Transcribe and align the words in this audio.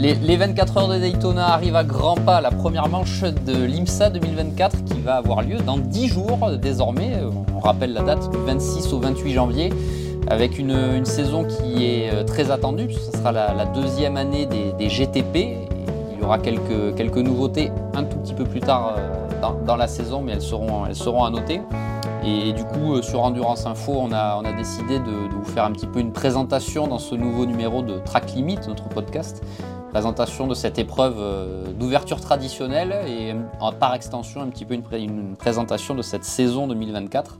Les, 0.00 0.14
24 0.14 0.78
heures 0.78 0.88
de 0.88 0.96
Daytona 0.96 1.48
arrivent 1.48 1.76
à 1.76 1.84
grands 1.84 2.14
pas. 2.14 2.40
La 2.40 2.50
première 2.50 2.88
manche 2.88 3.20
de 3.20 3.64
l'IMSA 3.66 4.08
2024 4.08 4.84
qui 4.84 4.98
va 4.98 5.16
avoir 5.16 5.42
lieu 5.42 5.58
dans 5.58 5.76
10 5.76 6.08
jours 6.08 6.38
désormais. 6.58 7.18
On 7.54 7.58
rappelle 7.58 7.92
la 7.92 8.00
date 8.00 8.30
du 8.30 8.38
26 8.38 8.94
au 8.94 8.98
28 8.98 9.32
janvier 9.32 9.70
avec 10.26 10.58
une, 10.58 11.04
saison 11.04 11.44
qui 11.44 11.84
est 11.84 12.10
euh, 12.14 12.24
très 12.24 12.50
attendue 12.50 12.90
ce 12.92 13.12
sera 13.12 13.30
la, 13.30 13.66
deuxième 13.66 14.16
année 14.16 14.46
des, 14.46 14.88
GTP. 14.88 15.68
il 16.12 16.20
y 16.20 16.24
aura 16.24 16.38
quelques, 16.38 17.16
nouveautés 17.16 17.70
un 17.94 18.04
tout 18.04 18.16
petit 18.18 18.34
peu 18.34 18.44
plus 18.44 18.60
tard 18.60 18.94
euh, 18.96 19.64
dans, 19.66 19.76
la 19.76 19.86
saison 19.86 20.22
mais 20.22 20.32
elles 20.32 20.40
seront, 20.40 21.24
à 21.24 21.30
noter. 21.30 21.60
Et, 22.24 22.52
du 22.54 22.64
coup, 22.64 22.94
euh, 22.94 23.02
sur 23.02 23.22
Endurance 23.22 23.66
Info, 23.66 23.92
on 23.96 24.12
a, 24.12 24.40
décidé 24.56 24.98
de, 24.98 25.34
vous 25.34 25.44
faire 25.44 25.64
un 25.64 25.72
petit 25.72 25.86
peu 25.86 26.00
une 26.00 26.12
présentation 26.12 26.86
dans 26.86 26.98
ce 26.98 27.14
nouveau 27.14 27.44
numéro 27.44 27.82
de 27.82 27.98
Track 27.98 28.32
Limit, 28.32 28.60
notre 28.66 28.88
podcast, 28.88 29.42
présentation 29.90 30.46
de 30.46 30.54
cette 30.54 30.78
épreuve 30.78 31.16
euh, 31.18 31.72
d'ouverture 31.72 32.20
traditionnelle 32.20 32.94
et 33.08 33.34
par 33.80 33.94
extension 33.94 34.40
un 34.40 34.48
petit 34.48 34.64
peu 34.64 34.74
une, 34.74 35.36
présentation 35.36 35.94
de 35.94 36.02
cette 36.02 36.24
saison 36.24 36.68
2024. 36.68 37.38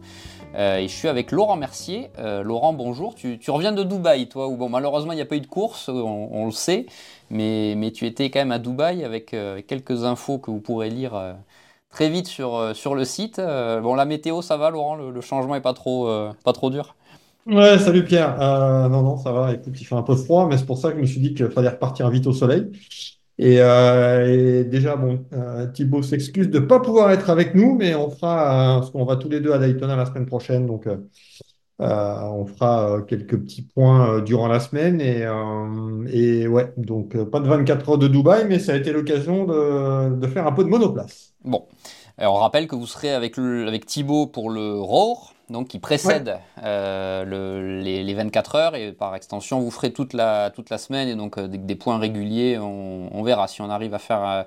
Euh, 0.57 0.79
et 0.79 0.89
je 0.89 0.95
suis 0.95 1.07
avec 1.07 1.31
Laurent 1.31 1.55
Mercier. 1.55 2.11
Euh, 2.19 2.43
Laurent, 2.43 2.73
bonjour. 2.73 3.15
Tu, 3.15 3.39
reviens 3.49 3.71
de 3.71 3.85
Dubaï, 3.85 4.29
toi, 4.29 4.49
où 4.49 4.57
bon, 4.57 4.69
malheureusement 4.69 5.13
il 5.13 5.17
n'y 5.17 5.23
a 5.23 5.27
pas 5.27 5.37
eu 5.37 5.41
de 5.41 5.47
course, 5.47 5.89
on, 5.89 6.45
le 6.45 6.51
sait, 6.51 6.87
mais, 7.31 7.75
mais, 7.77 7.93
tu 7.93 8.05
étais 8.05 8.31
quand 8.31 8.41
même 8.41 8.53
à 8.53 8.59
Dubaï 8.59 9.05
avec 9.05 9.35
quelques 9.69 10.05
infos 10.05 10.39
que 10.39 10.51
vous 10.51 10.61
pourrez 10.61 10.91
lire 10.91 11.37
très 11.89 12.09
vite 12.09 12.27
sur, 12.27 12.75
sur 12.75 12.97
le 12.97 13.05
site. 13.05 13.41
bon, 13.41 13.95
la 13.95 14.05
météo, 14.07 14.43
ça 14.43 14.57
va, 14.57 14.71
Laurent? 14.71 14.97
Le, 14.97 15.21
changement 15.21 15.55
est 15.55 15.61
pas 15.61 15.75
trop, 15.75 16.09
pas 16.45 16.53
trop 16.53 16.71
dur? 16.71 16.97
Ouais, 17.47 17.79
salut 17.79 18.05
Pierre. 18.05 18.41
Euh, 18.41 18.89
non, 18.89 19.03
non, 19.03 19.17
ça 19.17 19.33
va. 19.33 19.53
Écoute, 19.53 19.75
il 19.81 19.85
fait 19.85 19.95
un 19.95 20.03
peu 20.03 20.15
froid, 20.15 20.47
mais 20.47 20.59
c'est 20.59 20.67
pour 20.67 20.79
ça 20.79 20.91
que 20.91 20.97
je 20.97 21.01
me 21.01 21.07
suis 21.07 21.21
dit 21.21 21.35
qu'il 21.35 21.49
fallait 21.51 21.71
repartir 21.71 22.09
vite 22.11 22.27
au 22.27 22.33
soleil. 22.33 22.71
Et, 23.39 23.57
euh, 23.61 24.63
déjà, 24.65 24.97
bon, 24.97 25.25
euh, 25.33 25.67
Thibaut 25.67 26.03
s'excuse 26.03 26.51
de 26.51 26.59
ne 26.59 26.67
pas 26.67 26.81
pouvoir 26.81 27.11
être 27.11 27.31
avec 27.31 27.55
nous, 27.55 27.75
mais 27.75 27.95
on 27.95 28.11
fera, 28.11 28.79
parce 28.79 28.91
qu'on 28.91 29.05
va 29.05 29.17
tous 29.17 29.31
les 29.31 29.41
deux 29.41 29.53
à 29.53 29.59
Daytona 29.59 29.97
la 29.97 30.07
semaine 30.07 30.27
prochaine, 30.27 30.67
donc 30.67 30.87
on 31.79 32.47
fera 32.47 33.01
quelques 33.09 33.39
petits 33.41 33.63
points 33.63 34.21
durant 34.21 34.47
la 34.47 34.61
semaine. 34.61 35.01
Et, 35.01 36.47
ouais, 36.47 36.73
donc 36.77 37.17
pas 37.25 37.41
de 37.41 37.49
24 37.49 37.89
heures 37.89 37.99
de 37.99 38.09
Dubaï, 38.09 38.45
mais 38.47 38.59
ça 38.59 38.73
a 38.73 38.77
été 38.77 38.93
l'occasion 38.93 39.47
de, 39.47 40.15
de 40.15 40.27
faire 40.27 40.47
un 40.47 40.53
peu 40.53 40.63
de 40.63 40.69
monoplace. 40.69 41.33
Bon, 41.43 41.65
alors 42.19 42.35
on 42.35 42.41
rappelle 42.41 42.69
que 42.69 42.77
vous 42.77 42.87
serez 42.87 43.11
avec, 43.11 43.39
le, 43.39 43.67
avec 43.67 43.87
Thibaut 43.87 44.27
pour 44.27 44.51
le 44.51 44.79
ROR 44.79 45.33
donc 45.51 45.69
qui 45.69 45.79
précède 45.79 46.39
euh, 46.63 47.83
les, 47.83 48.15
24 48.15 48.55
heures. 48.55 48.77
Et 48.77 48.93
par 48.93 49.15
extension 49.15 49.61
vous 49.61 49.71
ferez 49.71 49.93
toute 49.93 50.13
la, 50.13 50.51
toute 50.51 50.71
la 50.71 50.79
semaine. 50.79 51.09
Et 51.09 51.17
donc 51.17 51.39
euh, 51.39 51.49
des, 51.49 51.75
points 51.75 51.99
réguliers, 51.99 52.59
on, 52.59 53.23
verra. 53.23 53.49
Si 53.49 53.61
on 53.61 53.71
arrive 53.71 53.95
à 53.95 53.99
faire 53.99 54.25
euh, 54.25 54.43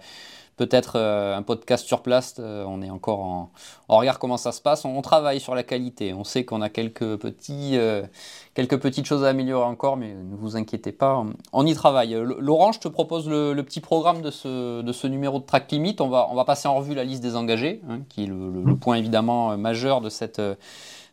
peut-être 0.57 0.99
un 0.99 1.41
podcast 1.41 1.85
sur 1.85 2.01
place, 2.01 2.35
on 2.39 2.81
est 2.81 2.89
encore 2.89 3.19
en, 3.19 3.51
on 3.89 3.97
regarde 3.97 4.17
comment 4.17 4.37
ça 4.37 4.51
se 4.51 4.61
passe, 4.61 4.85
on, 4.85 5.01
travaille 5.01 5.39
sur 5.39 5.55
la 5.55 5.63
qualité, 5.63 6.13
on 6.13 6.23
sait 6.23 6.45
qu'on 6.45 6.61
a 6.61 6.69
quelques, 6.69 7.17
petits, 7.17 7.77
quelques 8.53 8.77
petites 8.77 9.05
choses 9.05 9.23
à 9.23 9.29
améliorer 9.29 9.65
encore, 9.65 9.97
mais 9.97 10.13
ne 10.13 10.35
vous 10.35 10.55
inquiétez 10.55 10.91
pas, 10.91 11.23
on 11.51 11.65
y 11.65 11.73
travaille. 11.73 12.13
Laurent, 12.13 12.71
je 12.71 12.79
te 12.79 12.87
propose 12.87 13.27
le, 13.27 13.61
petit 13.63 13.81
programme 13.81 14.21
de 14.21 14.31
ce, 14.31 14.81
de 14.81 14.91
ce, 14.91 15.07
numéro 15.07 15.39
de 15.39 15.45
Track 15.45 15.71
Limit, 15.71 15.95
on 15.99 16.09
va, 16.09 16.27
on 16.29 16.35
va 16.35 16.45
passer 16.45 16.67
en 16.67 16.75
revue 16.75 16.95
la 16.95 17.03
liste 17.03 17.23
des 17.23 17.35
engagés, 17.35 17.81
hein, 17.89 18.01
qui 18.09 18.23
est 18.23 18.27
le, 18.27 18.49
le, 18.49 18.75
point 18.75 18.95
évidemment 18.95 19.57
majeur 19.57 20.01
de 20.01 20.09
cette 20.09 20.41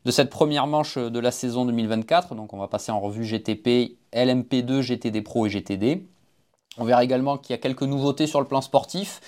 de 0.05 0.11
cette 0.11 0.31
première 0.31 0.67
manche 0.67 0.97
de 0.99 1.19
la 1.19 1.31
saison 1.31 1.65
2024. 1.65 2.35
Donc 2.35 2.53
on 2.53 2.59
va 2.59 2.69
passer 2.69 2.93
en 2.93 3.01
revue 3.01 3.25
GTP, 3.25 3.97
LMP2, 4.13 4.81
GTD 4.81 5.23
Pro 5.23 5.47
et 5.47 5.51
GTD. 5.51 6.07
On 6.79 6.85
verra 6.85 7.03
également 7.03 7.37
qu'il 7.37 7.53
y 7.53 7.55
a 7.55 7.59
quelques 7.59 7.83
nouveautés 7.83 8.27
sur 8.27 8.41
le 8.41 8.47
plan 8.47 8.61
sportif, 8.61 9.21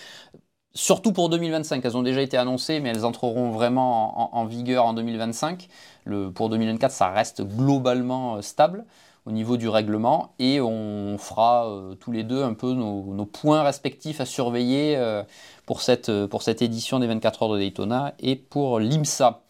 surtout 0.75 1.13
pour 1.13 1.29
2025. 1.29 1.85
Elles 1.85 1.97
ont 1.97 2.03
déjà 2.03 2.23
été 2.23 2.37
annoncées, 2.37 2.81
mais 2.81 2.91
elles 2.91 3.05
entreront 3.05 3.51
vraiment 3.51 4.37
en, 4.37 4.45
vigueur 4.45 4.87
en 4.87 4.95
2025. 4.95 5.69
Le, 6.05 6.31
pour 6.31 6.49
2024, 6.49 6.93
ça 6.93 7.09
reste 7.09 7.43
globalement 7.43 8.37
euh, 8.37 8.43
stable 8.43 8.85
au 9.25 9.31
niveau 9.31 9.57
du 9.57 9.69
règlement 9.69 10.35
et 10.41 10.61
on 10.61 11.17
fera 11.17 11.69
euh, 11.69 11.95
tous 11.95 12.11
les 12.11 12.25
deux 12.25 12.43
un 12.43 12.55
peu 12.55 12.73
nos, 12.73 13.25
points 13.25 13.63
respectifs 13.63 14.21
à 14.21 14.27
surveiller 14.27 14.97
euh, 14.97 15.23
pour 15.67 15.81
cette 15.81 16.63
édition 16.63 16.99
des 16.99 17.07
24 17.07 17.43
heures 17.45 17.53
de 17.53 17.59
Daytona 17.59 18.15
et 18.19 18.35
pour 18.37 18.81
l'IMSA. 18.81 19.43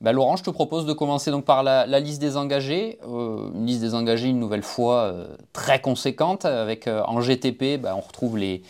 Bah, 0.00 0.12
Laurent, 0.12 0.36
je 0.36 0.42
te 0.42 0.50
propose 0.50 0.86
de 0.86 0.94
commencer 0.94 1.30
donc 1.30 1.44
par 1.44 1.62
la, 1.62 1.84
liste 2.00 2.22
des 2.22 2.38
engagés. 2.38 2.98
Euh, 3.06 3.50
une 3.54 3.66
liste 3.66 3.82
des 3.82 3.94
engagés, 3.94 4.28
une 4.28 4.40
nouvelle 4.40 4.62
fois, 4.62 5.02
euh, 5.02 5.36
très 5.52 5.78
conséquente. 5.82 6.46
Avec 6.46 6.86
euh, 6.86 7.02
en 7.06 7.20
GTP, 7.20 7.78
bah, 7.78 7.94
on 7.94 8.00
retrouve 8.00 8.38
les, 8.38 8.62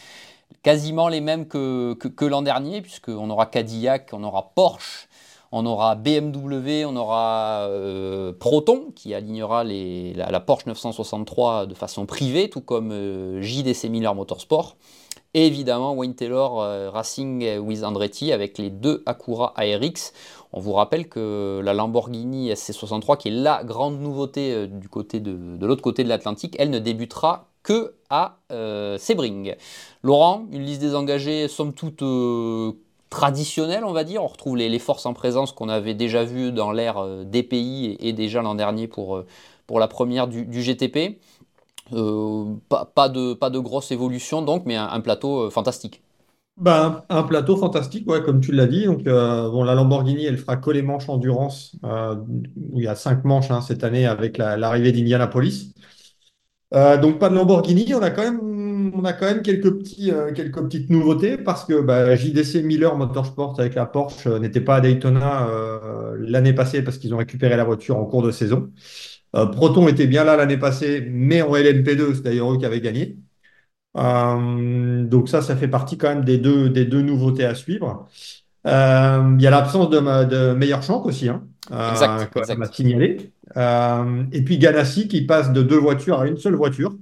quasiment 0.65 1.07
les 1.07 1.21
mêmes 1.21 1.47
que, 1.47 1.95
que, 1.95 2.25
l'an 2.25 2.43
dernier, 2.43 2.83
puisqu'on 2.83 3.31
aura 3.31 3.47
Cadillac, 3.47 4.11
on 4.13 4.25
aura 4.25 4.51
Porsche, 4.57 5.09
on 5.53 5.67
aura 5.67 5.95
BMW, 5.95 6.85
on 6.85 6.97
aura 6.97 7.69
Proton, 8.41 8.87
qui 8.97 9.15
alignera 9.15 9.63
la, 9.63 10.31
la, 10.33 10.41
Porsche 10.41 10.67
963 10.67 11.67
de 11.67 11.75
façon 11.75 12.07
privée, 12.07 12.51
tout 12.51 12.61
comme 12.61 13.41
JDC 13.41 13.85
Miller 13.89 14.17
Motorsport. 14.17 14.77
Et 15.35 15.47
évidemment, 15.47 15.93
Wayne 15.95 16.15
Taylor 16.15 16.93
Racing 16.93 17.59
with 17.59 17.85
Andretti 17.85 18.33
avec 18.33 18.59
les 18.59 18.71
deux 18.71 19.03
Acura 19.07 19.53
ARX. 19.57 20.13
On 20.53 20.61
vous 20.61 20.73
rappelle 20.73 21.09
que 21.09 21.61
la 21.63 21.75
Lamborghini 21.75 22.51
SC63, 22.51 23.17
qui 23.17 23.29
est 23.29 23.33
la 23.33 23.63
grande 23.63 24.01
nouveauté 24.01 24.53
euh, 24.53 24.67
de, 24.67 25.67
l'autre 25.67 25.83
côté 25.83 26.03
de 26.03 26.09
l'Atlantique, 26.09 26.57
elle 26.59 26.71
ne 26.71 26.79
débutera 26.79 27.47
que 27.63 27.95
à 28.09 28.39
euh, 28.51 28.99
Sebring. 28.99 29.55
Laurent, 30.03 30.47
une 30.51 30.63
liste 30.63 30.81
des 30.81 30.95
engagés 30.95 31.47
somme 31.47 31.73
toute 31.73 32.03
euh, 32.03 32.73
traditionnelle, 33.11 33.85
on 33.85 33.93
va 33.93 34.03
dire. 34.03 34.25
On 34.25 34.27
retrouve 34.27 34.57
les, 34.57 34.79
forces 34.81 35.07
en 35.07 35.15
présence 35.15 35.53
qu'on 35.53 35.69
avait 35.69 35.95
déjà 35.95 36.25
vues 36.25 36.51
dans 36.51 36.73
l'ère 36.73 37.07
des 37.25 37.45
pays 37.45 37.97
et, 38.01 38.13
déjà 38.13 38.43
l'an 38.43 38.57
dernier 38.57 38.89
pour, 38.89 39.23
pour 39.67 39.79
la 39.79 39.87
première 39.87 40.27
du, 40.27 40.63
GTP. 40.63 41.21
pas, 41.91 43.09
de, 43.09 43.35
pas 43.35 43.51
de 43.51 43.59
grosse 43.59 43.93
évolution 43.93 44.43
donc, 44.43 44.65
mais 44.65 44.77
un 44.77 45.01
plateau 45.01 45.51
fantastique. 45.51 46.03
Ben, 46.57 47.05
un 47.09 47.23
plateau 47.23 47.57
fantastique, 47.57 48.09
ouais, 48.11 48.23
comme 48.23 48.41
tu 48.41 48.53
l'as 48.53 48.67
dit. 48.67 48.85
Donc, 48.85 49.07
euh, 49.07 49.49
bon, 49.51 49.65
la 49.65 49.75
Lamborghini, 49.75 50.27
elle 50.27 50.37
fera 50.37 50.59
que 50.59 50.71
les 50.71 50.83
manches 50.83 51.09
endurance, 51.09 51.75
euh, 51.85 52.17
où 52.71 52.81
il 52.81 52.85
y 52.85 52.87
a 52.89 52.95
cinq 52.95 53.25
manches 53.25 53.51
hein, 53.51 53.63
cette 53.63 53.83
année 53.83 54.07
avec 54.07 54.37
l'arrivée 54.37 54.93
d'Indianapolis. 54.93 55.75
Euh, 56.75 56.99
donc, 56.99 57.19
pas 57.19 57.31
de 57.31 57.35
Lamborghini. 57.35 57.95
On 57.95 58.03
a 58.03 58.11
quand 58.11 58.23
même, 58.23 58.93
on 58.95 59.05
a 59.05 59.13
quand 59.15 59.27
même 59.27 59.43
quelques, 59.43 59.71
petits, 59.79 60.13
quelques 60.35 60.63
petites 60.63 60.91
nouveautés 60.91 61.39
parce 61.39 61.65
que 61.65 61.81
bah, 61.81 62.15
JDC 62.17 62.63
Miller 62.63 62.95
Motorsport 62.97 63.59
avec 63.59 63.75
la 63.75 63.87
Porsche 63.87 64.29
n'était 64.29 64.61
pas 64.61 64.77
à 64.77 64.81
Daytona 64.81 65.49
l'année 66.19 66.53
passée 66.53 66.83
parce 66.83 66.99
qu'ils 66.99 67.15
ont 67.15 67.19
récupéré 67.19 67.57
la 67.57 67.65
voiture 67.65 67.97
en 67.97 68.05
cours 68.05 68.23
de 68.23 68.31
saison. 68.31 68.71
Proton 69.33 69.89
était 69.89 70.07
bien 70.07 70.25
là 70.25 70.37
l'année 70.37 70.59
passée, 70.59 71.07
mais 71.11 71.43
en 71.43 71.55
LMP2, 71.57 72.15
c'est 72.17 72.23
d'ailleurs 72.23 72.53
eux 72.53 72.59
qui 72.59 72.67
avaient 72.67 72.81
gagné. 72.81 73.19
Euh, 73.97 75.05
donc 75.05 75.29
ça, 75.29 75.43
ça 75.43 75.57
fait 75.57 75.69
partie 75.69 75.99
quand 75.99 76.09
même 76.09 76.25
des 76.25 76.39
deux, 76.39 76.71
des 76.71 76.85
deux 76.85 77.03
nouveautés 77.03 77.45
à 77.45 77.55
suivre. 77.55 78.09
Euh, 78.67 79.35
il 79.39 79.43
y 79.43 79.47
a 79.47 79.51
l'absence 79.51 79.91
de, 79.91 79.99
de 80.25 80.53
Meilleur 80.53 80.83
Shank 80.83 81.07
aussi, 81.07 81.29
hein, 81.29 81.45
euh, 81.73 81.91
exact, 81.91 82.59
m'a 82.59 82.67
signalé. 82.67 83.33
et 83.57 84.43
puis 84.43 84.59
Ganassi 84.59 85.09
qui 85.09 85.23
passe 85.23 85.53
de 85.53 85.63
deux 85.63 85.79
voitures 85.79 86.21
à 86.21 86.27
une 86.27 86.37
seule 86.37 86.55
voiture. 86.55 86.97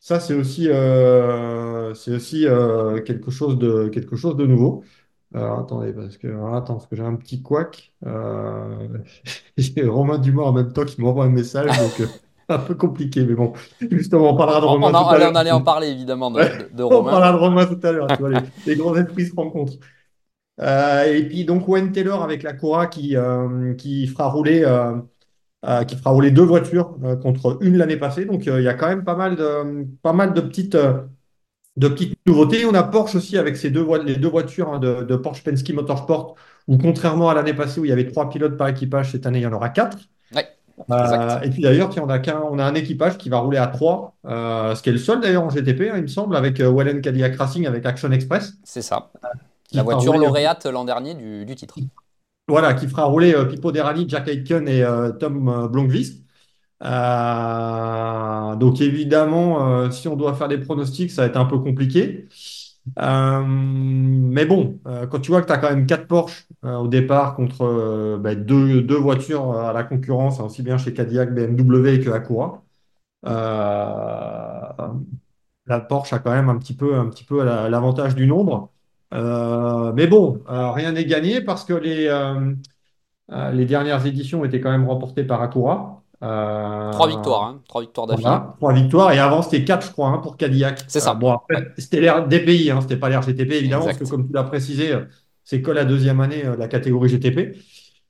Ça, 0.00 0.20
c'est 0.20 0.34
aussi, 0.34 0.64
c'est 1.94 2.14
aussi 2.14 2.46
quelque, 3.06 3.30
chose 3.30 3.58
de, 3.58 3.88
quelque 3.88 4.16
chose 4.16 4.36
de 4.36 4.46
nouveau. 4.46 4.84
Alors, 5.32 5.60
attendez, 5.60 5.92
parce 5.92 6.16
que, 6.18 6.28
attends, 6.54 6.74
parce 6.74 6.86
que 6.86 6.94
j'ai 6.94 7.02
un 7.02 7.16
petit 7.16 7.40
couac. 7.40 7.94
j'ai 9.56 9.86
Romain 9.86 10.18
Dumas 10.18 10.42
en 10.42 10.52
même 10.52 10.72
temps 10.72 10.84
qui 10.84 11.00
m'envoie 11.00 11.24
un 11.24 11.30
message. 11.30 11.70
Donc, 11.78 12.08
un 12.48 12.58
peu 12.58 12.74
compliqué, 12.74 13.24
mais 13.24 13.34
bon, 13.34 13.52
justement, 13.90 14.32
on 14.32 14.36
parlera 14.36 14.60
de 14.60 14.66
Romain 14.66 14.90
tout 14.90 14.96
à 14.96 15.18
l'heure. 15.18 15.30
On 15.32 15.36
allait 15.36 15.50
en 15.50 15.62
parler 15.62 15.88
évidemment 15.88 16.30
de, 16.30 16.40
Romain. 16.82 16.98
On 16.98 17.04
parlera 17.04 17.32
de 17.32 17.36
Romain 17.38 17.66
tout 17.66 17.86
à 17.86 17.92
l'heure, 17.92 18.06
tu 18.08 18.18
vois, 18.18 18.30
les, 18.66 18.76
grands 18.76 18.94
esprits 18.96 19.26
se 19.26 19.34
rencontrent. 19.34 19.78
Euh, 20.60 21.04
et 21.04 21.26
puis 21.26 21.44
donc 21.44 21.66
Wayne 21.66 21.90
Taylor 21.90 22.22
avec 22.22 22.42
la 22.44 22.52
Cora 22.52 22.86
qui, 22.86 23.16
euh, 23.16 23.74
qui 23.74 24.06
fera 24.06 24.28
rouler 24.28 24.62
euh, 24.64 25.82
qui 25.84 25.96
fera 25.96 26.10
rouler 26.10 26.30
deux 26.30 26.44
voitures 26.44 26.96
contre 27.22 27.58
une 27.60 27.76
l'année 27.76 27.96
passée. 27.96 28.24
Donc 28.24 28.46
il 28.46 28.62
y 28.62 28.68
a 28.68 28.74
quand 28.74 28.88
même 28.88 29.04
pas 29.04 29.16
mal 29.16 29.34
de 29.36 29.86
pas 30.02 30.12
mal 30.12 30.32
de 30.32 30.40
petites 30.40 30.76
de 30.76 31.88
petites 31.88 32.16
nouveautés. 32.26 32.64
On 32.66 32.74
a 32.74 32.84
Porsche 32.84 33.16
aussi 33.16 33.36
avec 33.38 33.56
ces 33.56 33.70
deux 33.70 33.84
les 34.04 34.16
deux 34.16 34.28
voitures 34.28 34.72
hein, 34.72 34.78
de, 34.78 35.02
de, 35.02 35.16
Porsche 35.16 35.42
Penske 35.42 35.70
Motorsport 35.70 36.36
où 36.68 36.78
contrairement 36.78 37.30
à 37.30 37.34
l'année 37.34 37.54
passée 37.54 37.80
où 37.80 37.84
il 37.84 37.88
y 37.88 37.92
avait 37.92 38.06
trois 38.06 38.28
pilotes 38.28 38.56
par 38.56 38.68
équipage, 38.68 39.12
cette 39.12 39.26
année 39.26 39.40
il 39.40 39.42
y 39.42 39.46
en 39.46 39.52
aura 39.52 39.70
quatre. 39.70 39.98
Euh, 40.90 41.40
et 41.40 41.50
puis 41.50 41.62
d'ailleurs, 41.62 41.90
on 41.96 42.08
a, 42.08 42.20
on 42.50 42.58
a 42.58 42.64
un 42.64 42.74
équipage 42.74 43.16
qui 43.16 43.28
va 43.28 43.38
rouler 43.38 43.58
à 43.58 43.68
3, 43.68 44.16
euh, 44.26 44.74
ce 44.74 44.82
qui 44.82 44.88
est 44.88 44.92
le 44.92 44.98
seul 44.98 45.20
d'ailleurs 45.20 45.44
en 45.44 45.50
GTP, 45.50 45.82
hein, 45.82 45.94
il 45.96 46.02
me 46.02 46.08
semble, 46.08 46.36
avec 46.36 46.60
euh, 46.60 46.68
Wallen 46.68 47.00
Cadillac 47.00 47.36
Racing, 47.36 47.66
avec 47.66 47.86
Action 47.86 48.10
Express. 48.10 48.54
C'est 48.64 48.82
ça. 48.82 49.10
La 49.72 49.82
voiture 49.82 50.16
lauréate 50.16 50.66
l'an 50.66 50.84
dernier 50.84 51.14
du, 51.14 51.54
titre. 51.54 51.76
Voilà, 52.46 52.74
qui 52.74 52.86
fera 52.86 53.04
rouler 53.04 53.34
Pipo 53.48 53.72
Derani, 53.72 54.06
Jack 54.08 54.28
Aitken 54.28 54.68
et 54.68 54.84
Tom 55.18 55.68
Blomqvist. 55.68 56.22
donc 56.80 56.90
évidemment, 58.80 59.90
si 59.90 60.06
on 60.06 60.16
doit 60.16 60.34
faire 60.34 60.48
des 60.48 60.58
pronostics, 60.58 61.10
ça 61.10 61.22
va 61.22 61.28
être 61.28 61.38
un 61.38 61.46
peu 61.46 61.58
compliqué. 61.58 62.28
Mais 62.96 64.46
bon, 64.46 64.78
quand 65.10 65.20
tu 65.20 65.30
vois 65.30 65.42
que 65.42 65.46
tu 65.46 65.52
as 65.52 65.58
quand 65.58 65.70
même 65.70 65.86
4 65.86 66.06
Porsche 66.06 66.46
au 66.62 66.88
départ 66.88 67.34
contre 67.34 68.18
bah, 68.20 68.34
deux, 68.34 68.82
deux, 68.82 68.96
voitures 68.96 69.52
à 69.58 69.72
la 69.72 69.84
concurrence, 69.84 70.40
hein, 70.40 70.44
aussi 70.44 70.62
bien 70.62 70.78
chez 70.78 70.92
Cadillac, 70.94 71.34
BMW 71.34 72.00
que 72.00 72.10
Acura, 72.10 72.62
la 75.66 75.80
Porsche 75.80 76.12
a 76.14 76.18
quand 76.18 76.32
même 76.32 76.48
un 76.48 76.58
petit 76.58 76.74
peu, 76.76 76.96
un 76.96 77.08
petit 77.08 77.24
peu 77.24 77.44
l'avantage 77.44 78.14
du 78.14 78.26
nombre. 78.26 78.72
Euh, 79.14 79.92
mais 79.92 80.06
bon, 80.06 80.42
euh, 80.48 80.70
rien 80.72 80.92
n'est 80.92 81.04
gagné 81.06 81.40
parce 81.42 81.64
que 81.64 81.74
les, 81.74 82.06
euh, 82.08 82.54
les 83.52 83.66
dernières 83.66 84.06
éditions 84.06 84.44
étaient 84.44 84.60
quand 84.60 84.70
même 84.70 84.88
remportées 84.88 85.24
par 85.24 85.42
Acura. 85.42 86.03
Trois 86.92 87.08
victoires, 87.08 87.44
hein, 87.44 87.60
trois 87.68 87.82
victoires 87.82 88.06
d'affilée. 88.06 88.30
trois 88.58 88.72
victoires 88.72 89.12
et 89.12 89.18
avant 89.18 89.42
c'était 89.42 89.64
quatre, 89.64 89.86
je 89.86 89.92
crois, 89.92 90.08
hein, 90.08 90.18
pour 90.18 90.36
Cadillac. 90.36 90.84
C'est 90.88 91.00
ça. 91.00 91.14
bon, 91.14 91.32
après, 91.32 91.72
c'était 91.78 92.00
l'air 92.00 92.26
DPI, 92.26 92.70
hein, 92.70 92.80
c'était 92.80 92.96
pas 92.96 93.08
l'air 93.08 93.22
GTP 93.22 93.52
évidemment, 93.52 93.84
parce 93.84 93.98
que 93.98 94.08
comme 94.08 94.26
tu 94.26 94.32
l'as 94.32 94.44
précisé, 94.44 94.94
c'est 95.44 95.62
que 95.62 95.70
la 95.70 95.84
deuxième 95.84 96.20
année 96.20 96.44
la 96.58 96.68
catégorie 96.68 97.08
GTP. 97.08 97.56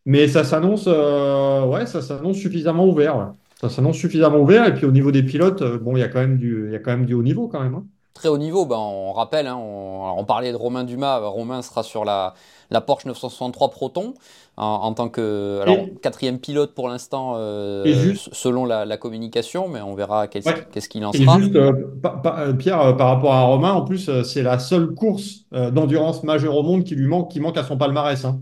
Mais 0.07 0.29
ça 0.29 0.45
s'annonce, 0.45 0.87
ouais, 0.87 1.87
ça 1.87 2.03
s'annonce 2.03 2.37
suffisamment 2.37 2.87
ouvert. 2.87 3.33
Ça 3.61 3.71
s'annonce 3.71 3.97
suffisamment 3.97 4.41
ouvert. 4.41 4.67
Et 4.67 4.75
puis 4.75 4.85
au 4.85 4.91
niveau 4.91 5.11
des 5.11 5.23
pilotes, 5.23 5.63
euh, 5.63 5.79
bon, 5.79 5.97
il 5.97 6.01
y 6.01 6.03
a 6.03 6.09
quand 6.09 6.21
même 6.21 6.37
du, 6.37 6.67
il 6.67 6.73
y 6.73 6.77
a 6.77 6.79
quand 6.79 6.91
même 6.91 7.07
du 7.07 7.15
haut 7.15 7.23
niveau 7.23 7.49
quand 7.49 7.63
même. 7.63 7.75
Hein. 7.75 7.87
Très 8.15 8.29
haut 8.29 8.39
niveau, 8.39 8.65
ben, 8.65 8.77
on 8.77 9.13
rappelle, 9.13 9.49
hein, 9.49 9.57
on, 9.57 10.25
parlait 10.25 10.53
de 10.53 10.57
Romain 10.57 10.85
Dumas. 10.85 11.19
Romain 11.19 11.63
sera 11.63 11.83
sur 11.83 12.05
la, 12.05 12.35
la 12.71 12.81
Porsche 12.81 13.07
963 13.07 13.71
Proton 13.71 14.15
en, 14.57 14.95
tant 14.95 15.09
que 15.09 15.59
alors, 15.63 15.87
quatrième 16.01 16.39
pilote 16.39 16.75
pour 16.75 16.89
l'instant, 16.89 17.35
euh, 17.37 18.15
selon 18.31 18.67
la, 18.67 18.97
communication, 18.97 19.69
mais 19.69 19.81
on 19.81 19.95
verra 19.95 20.29
qu'est-ce 20.29 20.89
qu'il 20.89 21.05
en 21.05 21.13
sera. 21.13 21.39
Et 21.39 21.43
juste, 21.43 21.57
euh, 21.57 22.53
Pierre, 22.55 22.97
par 22.97 23.09
rapport 23.09 23.35
à 23.35 23.43
Romain, 23.43 23.73
en 23.73 23.83
plus, 23.83 24.09
c'est 24.23 24.43
la 24.43 24.61
seule 24.61 24.95
course 24.95 25.47
d'endurance 25.51 26.23
majeure 26.23 26.57
au 26.57 26.63
monde 26.63 26.85
qui 26.85 26.95
lui 26.95 27.09
manque, 27.09 27.33
qui 27.33 27.41
manque 27.41 27.59
à 27.59 27.65
son 27.65 27.77
palmarès. 27.77 28.25
Hein 28.25 28.39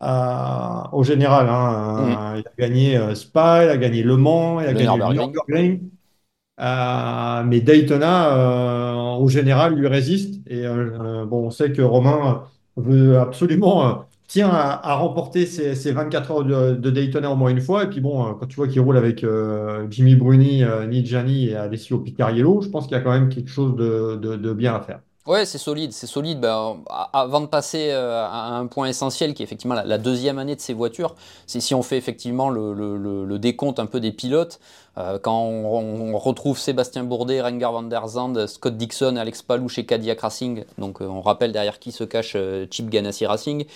au 0.00 1.02
général. 1.02 1.48
Hein, 1.48 2.02
mm. 2.02 2.38
Il 2.38 2.44
a 2.46 2.52
gagné 2.58 2.96
euh, 2.96 3.14
Spa, 3.14 3.64
il 3.64 3.70
a 3.70 3.76
gagné 3.76 4.02
Le 4.02 4.16
Mans, 4.16 4.60
il 4.60 4.66
a 4.66 4.74
gagné 4.74 5.14
Nürburgring. 5.14 5.80
Euh, 6.58 7.42
mais 7.44 7.60
Daytona, 7.60 8.30
euh, 9.16 9.24
au 9.24 9.28
général, 9.28 9.74
lui 9.74 9.88
résiste. 9.88 10.40
Et 10.48 10.64
bon, 11.26 11.46
on 11.46 11.50
sait 11.50 11.72
que 11.72 11.82
Romain 11.82 12.42
veut 12.76 13.18
absolument 13.18 14.04
tient 14.28 14.50
à, 14.50 14.94
remporter 14.96 15.46
ces, 15.46 15.92
24 15.92 16.30
heures 16.32 16.44
de, 16.44 16.90
Daytona 16.90 17.30
au 17.30 17.36
moins 17.36 17.50
une 17.50 17.60
fois. 17.60 17.84
Et 17.84 17.88
puis 17.88 18.00
bon, 18.00 18.34
quand 18.34 18.46
tu 18.46 18.56
vois 18.56 18.68
qu'il 18.68 18.80
roule 18.80 18.96
avec 18.96 19.24
Jimmy 19.90 20.16
Bruni, 20.16 20.62
Nijani 20.88 21.50
et 21.50 21.56
Alessio 21.56 21.98
Picariello, 21.98 22.60
je 22.62 22.68
pense 22.68 22.86
qu'il 22.86 22.96
y 22.96 23.00
a 23.00 23.02
quand 23.02 23.12
même 23.12 23.28
quelque 23.28 23.50
chose 23.50 23.76
de 23.76 24.52
bien 24.52 24.74
à 24.74 24.80
faire. 24.80 25.00
Ouais, 25.26 25.44
c'est 25.44 25.58
solide, 25.58 25.92
c'est 25.92 26.06
solide. 26.06 26.38
Ben, 26.38 26.76
avant 27.12 27.40
de 27.40 27.46
passer 27.46 27.90
euh, 27.90 28.24
à 28.24 28.50
un 28.50 28.68
point 28.68 28.86
essentiel 28.86 29.34
qui 29.34 29.42
est 29.42 29.44
effectivement 29.44 29.74
la, 29.74 29.98
deuxième 29.98 30.38
année 30.38 30.54
de 30.54 30.60
ces 30.60 30.72
voitures, 30.72 31.16
c'est 31.48 31.58
si 31.58 31.74
on 31.74 31.82
fait 31.82 31.96
effectivement 31.96 32.48
le, 32.48 33.36
décompte 33.38 33.80
un 33.80 33.86
peu 33.86 33.98
des 33.98 34.12
pilotes, 34.12 34.60
euh, 34.98 35.18
quand 35.18 35.36
on, 35.36 36.16
retrouve 36.16 36.58
Sébastien 36.58 37.02
Bourdet, 37.02 37.42
Renger 37.42 37.66
van 37.72 37.82
der 37.82 38.06
Zandt, 38.06 38.46
Scott 38.46 38.76
Dixon, 38.76 39.16
Alex 39.16 39.42
Palou 39.42 39.68
chez 39.68 39.84
Cadillac 39.84 40.20
Racing, 40.20 40.64
donc 40.78 41.02
euh, 41.02 41.06
on 41.06 41.20
rappelle 41.20 41.50
derrière 41.50 41.80
qui 41.80 41.90
se 41.90 42.04
cache 42.04 42.36
Chip 42.70 42.88
Ganassi 42.88 43.26
Racing. 43.26 43.66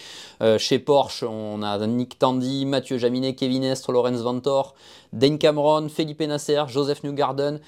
chez 0.59 0.79
Porsche, 0.79 1.25
on 1.25 1.63
a 1.65 1.85
Nick 1.89 2.17
Tandy, 2.19 2.65
Mathieu 2.65 2.97
Jaminet, 2.97 3.35
Kevin 3.35 3.65
Estre, 3.65 3.91
Lorenz 3.91 4.23
Vantor, 4.23 4.75
Dane 5.13 5.39
Cameron, 5.39 5.89
Felipe 5.89 6.21
Nasser, 6.21 6.63
Joseph 6.69 7.03
Newgarden. 7.03 7.59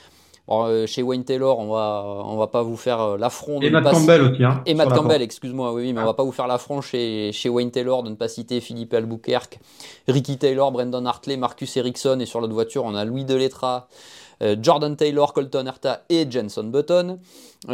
Euh, 0.49 0.87
chez 0.87 1.03
Wayne 1.03 1.25
Taylor, 1.25 1.59
on 1.59 1.69
va, 1.69 2.05
on 2.27 2.37
va 2.37 2.49
pas 2.49 2.63
vous 2.63 2.77
faire 2.77 3.01
euh, 3.01 3.17
l'affront. 3.17 3.61
Et 3.61 3.71
Matt 3.71 3.85
Campbell 3.85 4.23
aussi. 4.23 4.45
Hein, 4.45 4.63
et 4.67 4.75
Matt 4.75 4.93
Campbell, 4.93 5.23
excuse-moi, 5.23 5.73
oui, 5.73 5.93
mais 5.93 6.01
on 6.01 6.05
va 6.05 6.15
pas 6.15 6.25
vous 6.25 6.33
faire 6.33 6.49
l'affront 6.49 6.81
chez, 6.81 7.31
chez 7.33 7.49
Wayne 7.49 7.71
Taylor 7.71 8.03
de 8.03 8.11
ne 8.11 8.17
pas 8.17 8.29
citer 8.29 8.61
Philippe 8.61 8.93
Albuquerque, 8.93 9.61
Ricky 10.09 10.39
Taylor, 10.39 10.73
Brendan 10.73 11.07
Hartley, 11.07 11.37
Marcus 11.37 11.77
Ericsson. 11.77 12.19
Et 12.21 12.27
sur 12.27 12.41
l'autre 12.41 12.55
voiture, 12.55 12.85
on 12.85 12.95
a 12.95 13.05
Louis 13.05 13.25
Deletra, 13.25 13.87
euh, 14.43 14.57
Jordan 14.61 14.97
Taylor, 14.97 15.33
Colton 15.33 15.65
Herta 15.67 16.03
et 16.09 16.29
Jenson 16.29 16.65
Button. 16.65 17.19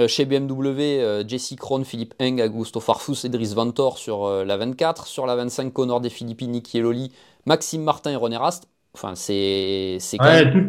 chez 0.07 0.27
BMW, 0.27 1.27
Jesse 1.27 1.57
Krohn, 1.57 1.85
Philippe 1.85 2.15
Eng, 2.21 2.43
Augusto 2.43 2.81
Farfus 2.81 3.25
et 3.25 3.31
Dries 3.31 3.55
Ventor 3.55 3.97
sur 3.97 4.29
la 4.45 4.57
24. 4.59 5.07
Sur 5.07 5.25
la 5.25 5.37
25, 5.37 5.73
Connor 5.73 6.03
des 6.03 6.11
Philippines, 6.11 6.51
Nicky 6.51 6.79
Eloli, 6.79 7.11
Maxime 7.47 7.83
Martin 7.83 8.11
et 8.11 8.17
René 8.17 8.37
Rast. 8.37 8.69
Enfin, 8.95 9.15
c'est 9.15 9.99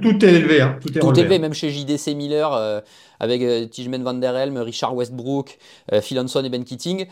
tout, 0.01 0.25
est 0.25 0.33
élevé. 0.33 0.61
Hein. 0.61 0.77
Tout, 0.81 0.93
est, 0.93 1.21
élevé, 1.21 1.39
même 1.39 1.53
chez 1.53 1.71
JDC 1.71 2.15
Miller, 2.15 2.53
euh, 2.53 2.79
avec 3.19 3.41
euh, 3.41 3.65
Tijmen 3.65 4.03
Van 4.03 4.13
Der 4.13 4.35
Helm, 4.35 4.57
Richard 4.57 4.95
Westbrook, 4.95 5.57
euh, 5.93 6.01
Phil 6.01 6.19
Hanson 6.19 6.43
et 6.43 6.49
Ben 6.49 6.63
Keating. 6.63 7.07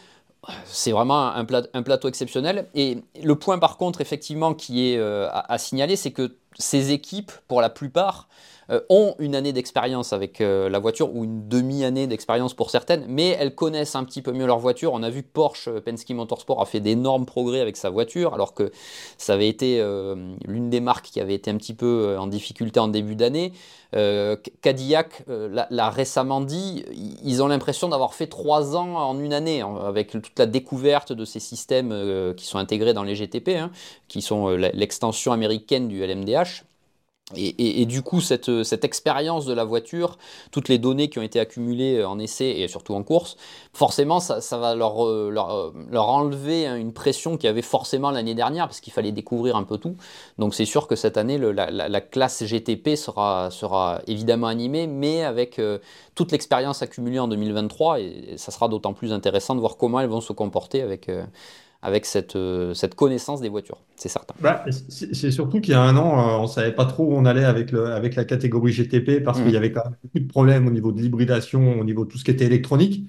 C'est 0.65 0.91
vraiment 0.91 1.27
un, 1.27 1.45
un, 1.73 1.83
plateau 1.83 2.07
exceptionnel. 2.07 2.67
Et 2.75 2.99
le 3.21 3.35
point, 3.35 3.57
par 3.57 3.77
contre, 3.77 3.99
effectivement, 3.99 4.53
qui 4.53 4.91
est 4.91 4.99
à, 4.99 5.57
signaler, 5.57 5.97
c'est 5.97 6.11
que 6.11 6.35
ces 6.57 6.91
équipes, 6.91 7.31
pour 7.49 7.59
la 7.59 7.69
plupart, 7.69 8.29
euh, 8.69 8.81
ont 8.89 9.15
une 9.19 9.33
année 9.33 9.53
d'expérience 9.53 10.11
avec 10.11 10.41
euh, 10.41 10.67
la 10.67 10.79
voiture 10.79 11.15
ou 11.15 11.23
une 11.23 11.47
demi-année 11.47 12.05
d'expérience 12.05 12.53
pour 12.53 12.69
certaines, 12.69 13.05
mais 13.07 13.29
elles 13.39 13.55
connaissent 13.55 13.95
un 13.95 14.03
petit 14.03 14.21
peu 14.21 14.33
mieux 14.33 14.45
leur 14.45 14.59
voiture. 14.59 14.91
On 14.93 15.03
a 15.03 15.09
vu 15.09 15.23
Porsche 15.23 15.69
euh, 15.69 15.79
Penske 15.79 16.09
Motorsport 16.09 16.61
a 16.61 16.65
fait 16.65 16.81
d'énormes 16.81 17.25
progrès 17.25 17.61
avec 17.61 17.77
sa 17.77 17.89
voiture, 17.89 18.33
alors 18.33 18.53
que 18.53 18.71
ça 19.17 19.33
avait 19.33 19.47
été 19.47 19.81
l'une 20.45 20.69
des 20.69 20.79
marques 20.79 21.05
qui 21.05 21.19
avait 21.21 21.33
été 21.33 21.49
un 21.51 21.55
petit 21.57 21.73
peu 21.73 22.17
en 22.17 22.27
difficulté 22.27 22.79
en 22.79 22.87
début 22.87 23.15
d'année. 23.15 23.53
Cadillac 24.61 25.23
l'a 25.27 25.89
récemment 25.89 26.41
dit, 26.41 26.83
ils 27.23 27.41
ont 27.41 27.47
l'impression 27.47 27.89
d'avoir 27.89 28.13
fait 28.13 28.27
trois 28.27 28.75
ans 28.75 28.95
en 28.95 29.19
une 29.19 29.33
année, 29.33 29.61
avec 29.61 30.11
toute 30.11 30.37
la 30.37 30.45
découverte 30.45 31.13
de 31.13 31.25
ces 31.25 31.39
systèmes 31.39 32.33
qui 32.35 32.45
sont 32.45 32.57
intégrés 32.57 32.93
dans 32.93 33.03
les 33.03 33.15
GTP, 33.15 33.49
hein, 33.49 33.71
qui 34.07 34.21
sont 34.21 34.49
l'extension 34.49 35.31
américaine 35.31 35.87
du 35.87 36.05
LMDH. 36.05 36.66
Et, 37.35 37.85
du 37.85 38.03
coup, 38.03 38.21
cette, 38.21 38.63
cette 38.63 38.85
expérience 38.85 39.45
de 39.45 39.51
la 39.51 39.65
voiture, 39.65 40.17
toutes 40.51 40.69
les 40.69 40.77
données 40.77 41.09
qui 41.09 41.19
ont 41.19 41.23
été 41.23 41.41
accumulées 41.41 42.05
en 42.05 42.19
essai 42.19 42.45
et 42.45 42.69
surtout 42.69 42.93
en 42.93 43.03
course, 43.03 43.35
forcément, 43.73 44.21
ça, 44.21 44.57
va 44.57 44.75
leur, 44.75 45.05
euh, 45.05 45.35
euh, 45.35 45.97
enlever 45.97 46.65
une 46.67 46.93
pression 46.93 47.35
qu'il 47.35 47.47
y 47.47 47.49
avait 47.49 47.61
forcément 47.61 48.11
l'année 48.11 48.33
dernière, 48.33 48.67
parce 48.67 48.79
qu'il 48.79 48.93
fallait 48.93 49.11
découvrir 49.11 49.57
un 49.57 49.63
peu 49.63 49.77
tout. 49.77 49.97
Donc 50.37 50.55
c'est 50.55 50.63
sûr 50.63 50.87
que 50.87 50.95
cette 50.95 51.17
année, 51.17 51.37
la, 51.37 52.01
classe 52.01 52.45
GTP 52.45 52.95
sera, 52.95 53.49
évidemment 54.07 54.47
animée, 54.47 54.87
mais 54.87 55.25
avec 55.25 55.59
euh, 55.59 55.79
toute 56.15 56.31
l'expérience 56.31 56.81
accumulée 56.81 57.19
en 57.19 57.27
2023, 57.27 57.99
et 57.99 58.37
ça 58.37 58.53
sera 58.53 58.69
d'autant 58.69 58.93
plus 58.93 59.11
intéressant 59.11 59.53
de 59.53 59.59
voir 59.59 59.75
comment 59.75 59.99
elles 59.99 60.07
vont 60.07 60.21
se 60.21 60.31
comporter 60.31 60.81
avec 60.81 61.09
avec 61.81 62.05
cette, 62.05 62.35
euh, 62.35 62.73
cette 62.73 62.95
connaissance 62.95 63.41
des 63.41 63.49
voitures, 63.49 63.77
c'est 63.95 64.09
certain. 64.09 64.33
Bah, 64.41 64.65
c'est 64.89 65.31
surtout 65.31 65.61
qu'il 65.61 65.73
y 65.73 65.75
a 65.75 65.81
un 65.81 65.95
an, 65.95 66.19
euh, 66.19 66.37
on 66.39 66.43
ne 66.43 66.47
savait 66.47 66.71
pas 66.71 66.85
trop 66.85 67.05
où 67.05 67.13
on 67.13 67.25
allait 67.25 67.45
avec, 67.45 67.71
le, 67.71 67.87
avec 67.87 68.15
la 68.15 68.25
catégorie 68.25 68.71
GTP 68.71 69.23
parce 69.23 69.39
qu'il 69.39 69.49
y 69.49 69.53
mm. 69.53 69.57
avait 69.57 69.71
quand 69.71 69.83
même 69.83 69.95
beaucoup 70.03 70.19
de 70.19 70.27
problèmes 70.27 70.67
au 70.67 70.71
niveau 70.71 70.91
de 70.91 71.01
l'hybridation, 71.01 71.79
au 71.79 71.83
niveau 71.83 72.05
de 72.05 72.09
tout 72.09 72.17
ce 72.17 72.23
qui 72.23 72.31
était 72.31 72.45
électronique. 72.45 73.07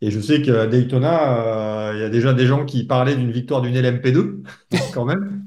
Et 0.00 0.10
je 0.10 0.20
sais 0.20 0.42
qu'à 0.42 0.66
Daytona, 0.66 1.90
euh, 1.90 1.92
il 1.96 2.00
y 2.00 2.04
a 2.04 2.08
déjà 2.08 2.32
des 2.32 2.46
gens 2.46 2.64
qui 2.64 2.84
parlaient 2.84 3.16
d'une 3.16 3.32
victoire 3.32 3.60
d'une 3.62 3.74
LMP2, 3.74 4.42
quand 4.94 5.04
même. 5.04 5.44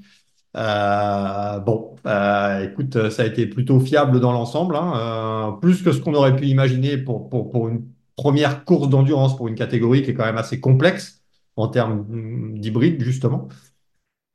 bon, 1.65 1.95
écoute, 2.63 3.09
ça 3.09 3.23
a 3.23 3.25
été 3.25 3.47
plutôt 3.47 3.79
fiable 3.79 4.19
dans 4.19 4.33
l'ensemble, 4.33 4.75
hein, 4.75 5.57
plus 5.61 5.81
que 5.81 5.91
ce 5.93 5.99
qu'on 5.99 6.13
aurait 6.13 6.35
pu 6.35 6.47
imaginer 6.47 6.97
pour, 6.97 7.29
pour, 7.29 7.49
pour 7.49 7.69
une 7.69 7.85
première 8.17 8.65
course 8.65 8.89
d'endurance 8.89 9.35
pour 9.35 9.47
une 9.47 9.55
catégorie 9.55 10.03
qui 10.03 10.11
est 10.11 10.13
quand 10.13 10.25
même 10.25 10.37
assez 10.37 10.59
complexe 10.59 11.20
en 11.61 11.67
termes 11.69 12.05
d'hybride, 12.59 13.01
justement. 13.03 13.47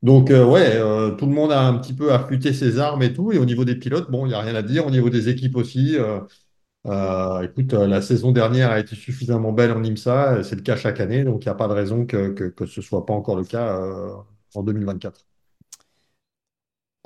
Donc, 0.03 0.31
euh, 0.31 0.45
ouais, 0.47 0.77
euh, 0.77 1.13
tout 1.17 1.27
le 1.27 1.33
monde 1.33 1.53
a 1.53 1.63
un 1.67 1.79
petit 1.79 1.95
peu 1.95 2.13
affûté 2.13 2.53
ses 2.53 2.79
armes 2.79 3.03
et 3.03 3.13
tout. 3.13 3.33
Et 3.33 3.39
au 3.39 3.45
niveau 3.45 3.65
des 3.65 3.77
pilotes, 3.77 4.11
bon, 4.11 4.27
il 4.27 4.31
n'y 4.31 4.35
a 4.35 4.41
rien 4.41 4.55
à 4.55 4.63
dire. 4.63 4.87
Au 4.87 4.91
niveau 4.91 5.11
des 5.11 5.29
équipes 5.29 5.57
aussi, 5.57 5.97
euh, 6.87 7.43
écoute, 7.43 7.73
la 7.73 8.03
saison 8.03 8.33
dernière 8.33 8.71
a 8.71 8.79
été 8.81 8.95
suffisamment 8.97 9.53
belle 9.53 9.73
en 9.73 9.83
IMSA. 9.85 10.43
C'est 10.45 10.57
le 10.57 10.63
cas 10.63 10.77
chaque 10.77 11.01
année. 11.01 11.25
Donc, 11.25 11.45
il 11.45 11.49
n'y 11.49 11.53
a 11.53 11.55
pas 11.55 11.69
de 11.69 11.73
raison 11.73 12.07
que, 12.07 12.31
que, 12.31 12.67
ce 12.67 12.81
ne 12.81 12.85
soit 12.85 13.07
pas 13.07 13.15
encore 13.15 13.37
le 13.37 13.45
cas 13.45 13.81
en 14.55 14.63
2024. 14.63 15.27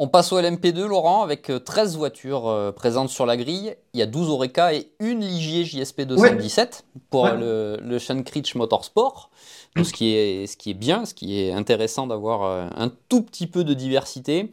On 0.02 0.08
passe 0.08 0.32
au 0.32 0.40
LMP2, 0.40 0.86
Laurent, 0.86 1.22
avec 1.22 1.52
13 1.62 1.98
voitures 1.98 2.72
présentes 2.74 3.10
sur 3.10 3.26
la 3.26 3.36
grille. 3.36 3.74
Il 3.92 4.00
y 4.00 4.02
a 4.02 4.06
12 4.06 4.30
Oreca 4.30 4.72
et 4.72 4.90
une 4.98 5.20
Ligier 5.20 5.66
JSP 5.66 6.00
217 6.02 6.86
pour 7.10 7.28
le, 7.28 7.78
le 7.82 7.98
Shankridge 7.98 8.54
Motorsport 8.54 9.30
ce 9.76 9.92
qui, 9.92 10.14
est, 10.14 10.46
ce 10.46 10.56
qui 10.56 10.70
est 10.70 10.74
bien, 10.74 11.04
ce 11.04 11.14
qui 11.14 11.40
est 11.40 11.52
intéressant 11.52 12.06
d'avoir 12.06 12.42
euh, 12.42 12.66
un 12.76 12.90
tout 13.08 13.22
petit 13.22 13.46
peu 13.46 13.64
de 13.64 13.74
diversité. 13.74 14.50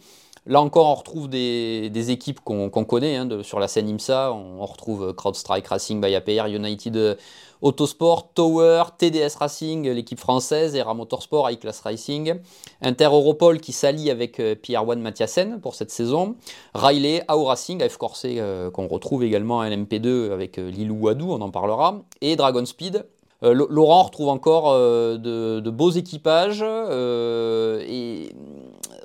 Là 0.47 0.61
encore, 0.61 0.87
on 0.87 0.95
retrouve 0.95 1.29
des, 1.29 2.11
équipes 2.11 2.39
qu'on 2.41 2.69
connaît 2.69 3.17
hein, 3.17 3.27
sur 3.43 3.59
la 3.59 3.67
scène 3.67 3.89
IMSA. 3.89 4.31
On, 4.33 4.65
retrouve 4.65 5.13
CrowdStrike 5.13 5.67
Racing 5.67 6.01
by 6.01 6.15
APR, 6.15 6.47
United 6.47 7.17
Autosport, 7.61 8.33
Tower, 8.33 8.83
TDS 8.97 9.35
Racing, 9.39 9.89
l'équipe 9.89 10.19
française, 10.19 10.75
Era 10.75 10.93
Motorsport, 10.93 11.49
iClass 11.51 11.81
Racing, 11.81 12.35
Inter 12.81 13.05
Europol 13.05 13.59
qui 13.59 13.71
s'allie 13.71 14.11
avec 14.11 14.39
euh, 14.39 14.55
Pierre 14.55 14.87
One 14.87 15.01
Mathiasen 15.01 15.59
pour 15.59 15.73
cette 15.73 15.91
saison, 15.91 16.35
Riley, 16.75 17.23
AO 17.27 17.45
Racing, 17.45 17.81
AF 17.81 17.97
euh, 18.25 18.69
qu'on 18.69 18.87
retrouve 18.87 19.23
également 19.23 19.61
à 19.61 19.69
LMP2 19.69 20.31
avec 20.31 20.59
euh, 20.59 20.69
Lilou 20.69 20.97
Wadou, 20.99 21.31
on 21.31 21.41
en 21.41 21.49
parlera, 21.49 22.01
et 22.21 22.35
Dragon 22.35 22.65
Speed. 22.65 23.05
Laurent 23.43 24.01
retrouve 24.01 24.29
encore 24.29 24.73
de, 24.73 25.69
beaux 25.69 25.91
équipages 25.91 26.63
et 26.63 28.29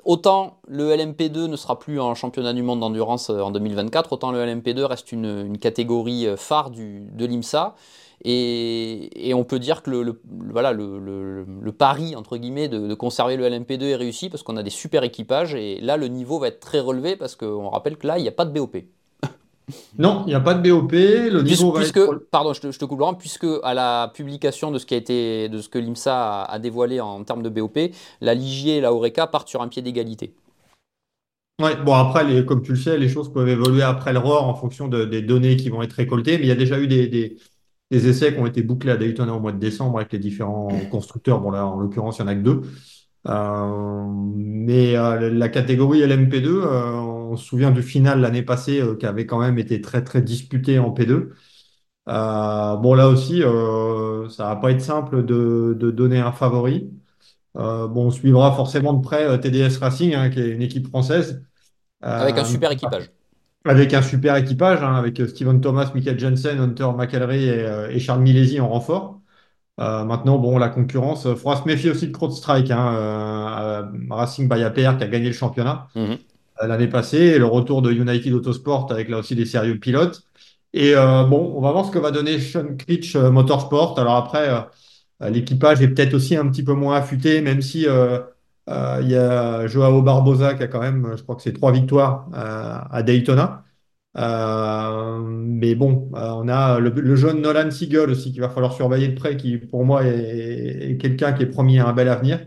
autant 0.05 0.57
le 0.67 0.95
LMP2 0.95 1.47
ne 1.47 1.55
sera 1.55 1.79
plus 1.79 1.99
un 1.99 2.13
championnat 2.13 2.53
du 2.53 2.63
monde 2.63 2.79
d'endurance 2.79 3.29
en 3.29 3.51
2024, 3.51 4.13
autant 4.13 4.31
le 4.31 4.45
LMP2 4.45 4.83
reste 4.83 5.11
une, 5.11 5.57
catégorie 5.57 6.27
phare 6.37 6.71
de 6.71 7.25
l'IMSA. 7.25 7.75
Et, 8.25 9.33
on 9.35 9.43
peut 9.43 9.59
dire 9.59 9.83
que 9.83 9.91
le, 9.91 11.71
pari, 11.71 12.15
guillemets, 12.33 12.69
de, 12.69 12.93
conserver 12.93 13.35
le 13.35 13.47
LMP2 13.47 13.83
est 13.83 13.95
réussi 13.95 14.29
parce 14.29 14.43
qu'on 14.43 14.57
a 14.57 14.63
des 14.63 14.69
super 14.69 15.03
équipages. 15.03 15.55
Et 15.55 15.79
là, 15.81 15.97
le 15.97 16.07
niveau 16.07 16.39
va 16.39 16.47
être 16.47 16.59
très 16.59 16.79
relevé 16.79 17.15
parce 17.15 17.35
qu'on 17.35 17.69
rappelle 17.69 17.97
que 17.97 18.07
là, 18.07 18.17
il 18.17 18.21
n'y 18.21 18.29
a 18.29 18.33
pas 18.33 18.45
de 18.45 18.57
BOP. 18.57 18.77
Non, 19.97 20.23
il 20.25 20.29
n'y 20.29 20.35
a 20.35 20.39
pas 20.39 20.53
de 20.53 20.69
BOP. 20.69 20.91
Le 20.91 21.41
niveau 21.41 21.71
puisque, 21.71 21.99
pardon, 22.31 22.53
je 22.53 22.61
te, 22.61 22.71
je 22.71 22.79
te 22.79 22.85
coupe 22.85 22.99
Laurent, 22.99 23.13
puisque 23.13 23.47
à 23.63 23.73
la 23.73 24.11
publication 24.13 24.71
de 24.71 24.79
ce 24.79 24.85
qui 24.85 24.93
a 24.93 24.97
été, 24.97 25.49
de 25.49 25.59
ce 25.61 25.69
que 25.69 25.77
l'IMSA 25.77 26.43
a, 26.43 26.59
dévoilé 26.59 26.99
en 26.99 27.23
termes 27.23 27.43
de 27.43 27.49
BOP, 27.49 27.77
la 28.21 28.33
Ligier 28.33 28.77
et 28.77 28.81
la 28.81 28.93
Oreca 28.93 29.27
partent 29.27 29.47
sur 29.47 29.61
un 29.61 29.67
pied 29.67 29.81
d'égalité. 29.81 30.33
Ouais, 31.61 31.75
bon 31.75 31.93
après, 31.93 32.23
les, 32.23 32.45
comme 32.45 32.61
tu 32.61 32.71
le 32.71 32.77
sais, 32.77 32.97
les 32.97 33.07
choses 33.07 33.31
peuvent 33.31 33.47
évoluer 33.47 33.83
après 33.83 34.11
le 34.11 34.19
ROR 34.19 34.47
en 34.47 34.55
fonction 34.55 34.87
des 34.87 35.21
données 35.21 35.55
qui 35.55 35.69
vont 35.69 35.83
être 35.83 35.93
récoltées, 35.93 36.37
mais 36.37 36.43
il 36.43 36.49
y 36.49 36.51
a 36.51 36.55
déjà 36.55 36.79
eu 36.79 36.87
des, 36.87 37.07
des 37.93 38.07
essais 38.07 38.33
qui 38.33 38.39
ont 38.39 38.47
été 38.47 38.63
bouclés 38.63 38.91
à 38.91 38.97
Daytona 38.97 39.33
au 39.33 39.39
mois 39.39 39.51
de 39.51 39.59
décembre 39.59 39.97
avec 39.97 40.11
les 40.11 40.19
différents 40.19 40.67
constructeurs. 40.91 41.39
Bon, 41.39 41.51
là, 41.51 41.67
en 41.67 41.79
l'occurrence, 41.79 42.17
il 42.17 42.23
n'y 42.23 42.29
en 42.29 42.31
a 42.31 42.35
que 42.35 42.41
deux. 42.41 42.61
Euh, 43.27 44.07
mais 44.35 44.95
euh, 44.97 45.29
la 45.29 45.47
catégorie 45.49 46.01
LMP2, 46.01 46.47
euh, 46.47 47.12
on 47.33 47.37
se 47.37 47.45
souvient 47.45 47.71
du 47.71 47.81
final 47.83 48.21
l'année 48.21 48.43
passée 48.43 48.81
qui 48.99 49.05
avait 49.05 49.25
quand 49.25 49.39
même 49.39 49.57
été 49.59 49.81
très 49.81 50.03
très 50.03 50.21
disputé 50.21 50.79
en 50.79 50.91
P2. 50.93 51.29
bon, 52.05 52.93
là 52.93 53.07
aussi, 53.09 53.41
ça 54.29 54.45
va 54.45 54.55
pas 54.57 54.71
être 54.71 54.81
simple 54.81 55.25
de, 55.25 55.73
donner 55.91 56.19
un 56.19 56.31
favori. 56.31 56.89
bon, 57.55 58.07
on 58.07 58.11
suivra 58.11 58.53
forcément 58.53 58.93
de 58.93 59.01
près 59.01 59.39
TDS 59.39 59.77
Racing, 59.79 60.13
hein, 60.15 60.29
qui 60.29 60.39
est 60.39 60.49
une 60.49 60.61
équipe 60.61 60.87
française. 60.87 61.43
Avec 62.01 62.37
un 62.37 62.45
super 62.45 62.71
équipage 62.71 63.09
avec 63.65 63.93
un 63.93 64.01
super 64.01 64.35
équipage, 64.35 64.83
hein, 64.83 64.95
avec 64.95 65.19
euh, 65.19 65.27
Steven 65.27 65.61
Thomas, 65.61 65.91
Michael 65.93 66.19
Jensen, 66.19 66.59
Hunter 66.59 66.89
McElry 66.95 67.45
et, 67.45 67.65
euh, 67.65 67.89
et, 67.89 67.99
Charles 67.99 68.21
Milesi 68.21 68.59
en 68.59 68.69
renfort. 68.69 69.21
Euh, 69.79 70.03
maintenant, 70.03 70.37
bon, 70.37 70.57
la 70.57 70.69
concurrence, 70.69 71.25
il 71.25 71.35
faudra 71.35 71.57
se 71.57 71.67
méfier 71.67 71.89
aussi 71.89 72.07
de 72.07 72.11
CrowdStrike, 72.11 72.71
hein, 72.71 73.89
Racing 74.09 74.47
by 74.49 74.63
APR 74.63 74.97
qui 74.97 75.03
a 75.03 75.07
gagné 75.07 75.27
le 75.27 75.33
championnat 75.33 75.87
mhm. 75.95 76.17
L'année 76.67 76.87
passée, 76.87 77.37
le 77.39 77.45
retour 77.45 77.81
de 77.81 77.91
United 77.91 78.33
Autosport 78.33 78.91
avec 78.91 79.09
là 79.09 79.19
aussi 79.19 79.35
des 79.35 79.45
sérieux 79.45 79.79
pilotes. 79.79 80.23
Et 80.73 80.95
bon, 80.95 81.53
on 81.55 81.61
va 81.61 81.71
voir 81.71 81.85
ce 81.85 81.91
que 81.91 81.99
va 81.99 82.11
donner 82.11 82.39
Sean 82.39 82.75
Critch 82.77 83.15
Motorsport. 83.15 83.99
Alors 83.99 84.15
après, 84.15 84.49
l'équipage 85.21 85.81
est 85.81 85.89
peut-être 85.89 86.15
aussi 86.15 86.35
un 86.35 86.47
petit 86.49 86.63
peu 86.63 86.73
moins 86.73 86.95
affûté, 86.97 87.41
même 87.41 87.61
si 87.61 87.81
il 87.81 89.07
y 89.07 89.15
a 89.15 89.67
Joao 89.67 90.01
Barbosa 90.01 90.55
qui 90.55 90.63
a 90.63 90.67
quand 90.67 90.81
même, 90.81 91.13
je 91.15 91.23
crois 91.23 91.35
que 91.35 91.43
c'est 91.43 91.53
trois 91.53 91.71
victoires 91.71 92.27
à 92.33 93.03
Daytona. 93.03 93.63
Euh, 94.17 95.19
mais 95.21 95.73
bon, 95.75 96.11
euh, 96.15 96.29
on 96.35 96.47
a 96.47 96.79
le, 96.79 97.15
jeune 97.15 97.41
Nolan 97.41 97.71
Siegel 97.71 98.09
aussi 98.11 98.31
qu'il 98.31 98.41
va 98.41 98.49
falloir 98.49 98.73
surveiller 98.73 99.07
de 99.07 99.15
près, 99.19 99.37
qui 99.37 99.57
pour 99.57 99.85
moi 99.85 100.03
est, 100.05 100.97
quelqu'un 100.99 101.33
qui 101.33 101.43
est 101.43 101.47
promis 101.47 101.79
à 101.79 101.87
un 101.87 101.93
bel 101.93 102.09
avenir. 102.09 102.39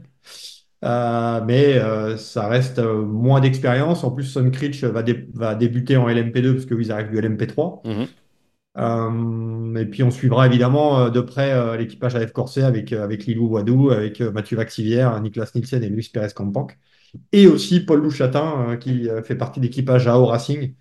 Euh, 0.84 1.40
mais 1.44 1.78
ça 2.18 2.48
reste 2.48 2.78
moins 2.78 3.40
d'expérience. 3.40 4.04
En 4.04 4.10
plus, 4.10 4.24
Son 4.24 4.50
Critch 4.50 4.84
va, 4.84 5.02
va, 5.34 5.54
débuter 5.54 5.96
en 5.96 6.08
LMP2 6.08 6.52
parce 6.54 6.66
qu'ils 6.66 6.92
arrivent 6.92 7.10
du 7.10 7.18
LMP3. 7.18 7.82
Mhm. 7.86 9.76
et 9.78 9.86
puis 9.86 10.02
on 10.02 10.10
suivra 10.10 10.46
évidemment 10.46 11.08
de 11.08 11.20
près 11.20 11.78
l'équipage 11.78 12.14
AF 12.14 12.32
Corset 12.32 12.62
avec, 12.62 12.92
avec 12.92 13.24
Lilou 13.26 13.48
Wadou, 13.48 13.90
avec 13.90 14.20
Mathieu 14.20 14.56
Vaxivière, 14.58 15.18
Niklas 15.20 15.52
Nielsen 15.54 15.82
et 15.82 15.88
Luis 15.88 16.10
Pérez 16.12 16.32
Campank. 16.34 16.78
Et 17.32 17.46
aussi 17.46 17.80
Paul 17.80 18.02
Louchatin 18.02 18.76
qui 18.78 19.08
fait 19.24 19.36
partie 19.36 19.60
de 19.60 19.64
l'équipage 19.64 20.06
AO 20.06 20.26
Racing. 20.26 20.74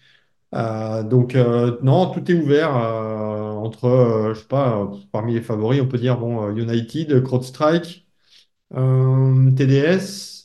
Euh, 0.55 1.03
donc 1.03 1.35
euh, 1.35 1.77
non, 1.81 2.11
tout 2.11 2.31
est 2.31 2.33
ouvert 2.33 2.75
euh, 2.77 3.51
entre, 3.51 4.31
je 4.33 4.39
sais 4.39 4.47
pas, 4.47 4.89
parmi 5.11 5.33
les 5.33 5.41
favoris, 5.41 5.81
on 5.81 5.87
peut 5.87 5.97
dire 5.97 6.17
bon, 6.17 6.49
United, 6.55 7.23
CrowdStrike, 7.23 8.04
TDS. 8.71 10.35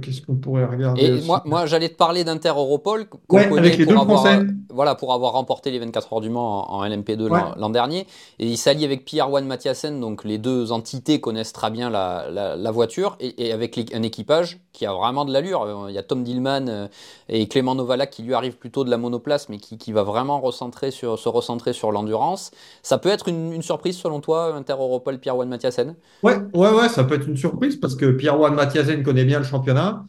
Qu'est-ce 0.00 0.22
qu'on 0.22 0.36
pourrait 0.36 0.66
regarder 0.66 1.02
Et 1.02 1.20
moi, 1.22 1.42
moi 1.44 1.66
j'allais 1.66 1.88
te 1.88 1.96
parler 1.96 2.22
d'Inter 2.24 2.50
Europol, 2.50 3.06
avec 3.30 3.78
les 3.78 3.86
pour, 3.86 4.00
avoir, 4.00 4.42
voilà, 4.70 4.94
pour 4.94 5.12
avoir 5.12 5.32
remporté 5.32 5.70
les 5.70 5.78
24 5.78 6.12
heures 6.12 6.20
du 6.20 6.30
Mans 6.30 6.70
en, 6.70 6.84
LMP2 6.84 7.56
l'an 7.56 7.70
dernier. 7.70 8.06
Et 8.38 8.46
il 8.46 8.58
s'allie 8.58 8.84
avec 8.84 9.04
Pierre 9.04 9.32
One 9.32 9.46
Mathiasen, 9.46 9.98
donc 10.00 10.24
les 10.24 10.38
deux 10.38 10.70
entités 10.72 11.20
connaissent 11.20 11.52
très 11.52 11.70
bien 11.70 11.90
la, 11.90 12.70
voiture, 12.70 13.16
et, 13.20 13.52
avec 13.52 13.92
un 13.94 14.02
équipage 14.02 14.60
qui 14.78 14.86
a 14.86 14.92
vraiment 14.92 15.24
de 15.24 15.32
l'allure. 15.32 15.86
Il 15.88 15.94
y 15.94 15.98
a 15.98 16.04
Tom 16.04 16.22
Dillman 16.22 16.68
euh, 16.68 16.86
et 17.28 17.48
Clément 17.48 17.74
Novalak 17.74 18.10
qui 18.10 18.22
lui 18.22 18.32
arrivent 18.32 18.56
plutôt 18.56 18.84
de 18.84 18.90
la 18.90 18.96
monoplace, 18.96 19.48
mais 19.48 19.58
qui, 19.58 19.92
va 19.92 20.04
vraiment 20.04 20.40
recentrer 20.40 20.92
sur, 20.92 21.18
se 21.18 21.28
recentrer 21.28 21.72
sur 21.72 21.90
l'endurance. 21.90 22.52
Ça 22.82 22.98
peut 22.98 23.08
être 23.08 23.28
une, 23.28 23.60
surprise 23.60 23.98
selon 23.98 24.20
toi, 24.20 24.54
Inter 24.54 24.74
Europol, 24.74 25.18
Pierre 25.18 25.36
One 25.36 25.48
Mathiasen? 25.48 25.96
Ouais, 26.22 26.36
ouais, 26.54 26.70
ouais, 26.70 26.88
ça 26.88 27.02
peut 27.02 27.16
être 27.16 27.26
une 27.26 27.36
surprise 27.36 27.76
parce 27.76 27.96
que 27.96 28.12
Pierre 28.12 28.40
One 28.40 28.54
Mathiasen 28.54 29.02
connaît 29.02 29.24
bien 29.24 29.38
le 29.38 29.44
championnat. 29.44 30.04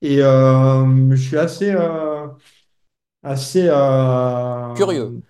Et 0.00 0.22
euh, 0.22 1.10
je 1.10 1.22
suis 1.22 1.36
assez, 1.36 1.70
euh, 1.70 2.26
assez 3.22 3.68
curieux. 4.74 5.20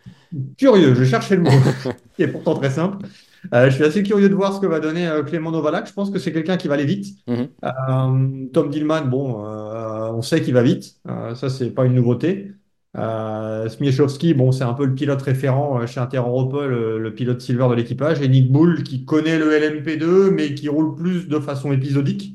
Curieux, 0.59 0.95
je 0.95 1.05
cherchais 1.05 1.37
le 1.37 1.43
mot, 1.43 1.51
qui 2.17 2.23
est 2.23 2.29
pourtant 2.29 2.55
très 2.55 2.71
simple. 2.71 3.07
je 3.53 3.71
suis 3.71 3.85
assez 3.85 4.03
curieux 4.03 4.29
de 4.29 4.35
voir 4.35 4.55
ce 4.55 4.61
que 4.61 4.67
va 4.67 4.81
donner 4.81 5.09
Clément 5.27 5.51
Novalak. 5.51 5.89
Je 5.89 5.93
pense 5.93 6.11
que 6.11 6.19
c'est 6.19 6.33
quelqu'un 6.33 6.57
qui 6.57 6.69
va 6.69 6.75
aller 6.75 6.87
vite. 6.87 7.17
Mhm. 7.27 8.51
Tom 8.53 8.71
Dillman, 8.71 9.07
bon, 9.07 9.37
on 9.45 10.23
sait 10.23 10.43
qu'il 10.43 10.55
va 10.55 10.63
vite. 10.63 11.01
ça, 11.35 11.49
c'est 11.49 11.71
pas 11.71 11.85
une 11.85 11.95
nouveauté. 11.95 12.53
Euh, 12.97 13.69
bon, 14.37 14.53
c'est 14.53 14.65
un 14.65 14.75
peu 14.75 14.85
le 14.85 14.95
pilote 14.95 15.21
référent 15.23 15.85
chez 15.87 16.01
Inter 16.01 16.23
le, 16.27 16.99
le, 16.99 17.15
pilote 17.15 17.41
silver 17.41 17.69
de 17.71 17.75
l'équipage. 17.75 18.21
Et 18.23 18.29
Nick 18.29 18.53
Bull, 18.53 18.83
qui 18.83 19.05
connaît 19.05 19.39
le 19.39 19.51
LMP2, 19.51 20.31
mais 20.31 20.55
qui 20.55 20.69
roule 20.69 20.95
plus 20.95 21.29
de 21.29 21.39
façon 21.41 21.73
épisodique. 21.73 22.34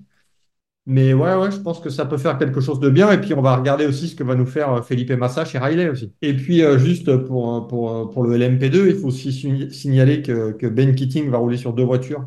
Mais 0.92 1.14
ouais, 1.14 1.36
ouais, 1.36 1.52
je 1.52 1.60
pense 1.60 1.80
que 1.80 1.92
ça 1.92 2.04
peut 2.08 2.18
faire 2.18 2.40
quelque 2.40 2.62
chose 2.62 2.80
de 2.80 2.90
bien. 2.90 3.12
Et 3.12 3.22
puis, 3.22 3.36
on 3.36 3.44
va 3.44 3.56
regarder 3.56 3.86
aussi 3.86 4.08
ce 4.08 4.16
que 4.16 4.24
va 4.24 4.34
nous 4.34 4.48
faire 4.48 4.74
euh, 4.74 4.82
Felipe 4.82 5.12
Massa 5.12 5.46
chez 5.46 5.60
Riley 5.60 5.88
aussi. 5.88 6.12
Et 6.24 6.34
puis, 6.34 6.64
euh, 6.64 6.80
juste 6.80 7.16
pour, 7.16 7.56
euh, 7.56 7.62
pour, 7.62 8.10
pour 8.10 8.24
le 8.24 8.36
LMP2, 8.36 8.88
il 8.88 8.96
faut 8.96 9.10
aussi 9.10 9.32
signaler 9.70 10.24
que, 10.24 10.52
que, 10.54 10.66
Ben 10.66 10.96
Keating 10.96 11.30
va 11.30 11.38
rouler 11.38 11.58
sur 11.58 11.74
deux 11.74 11.84
voitures. 11.84 12.26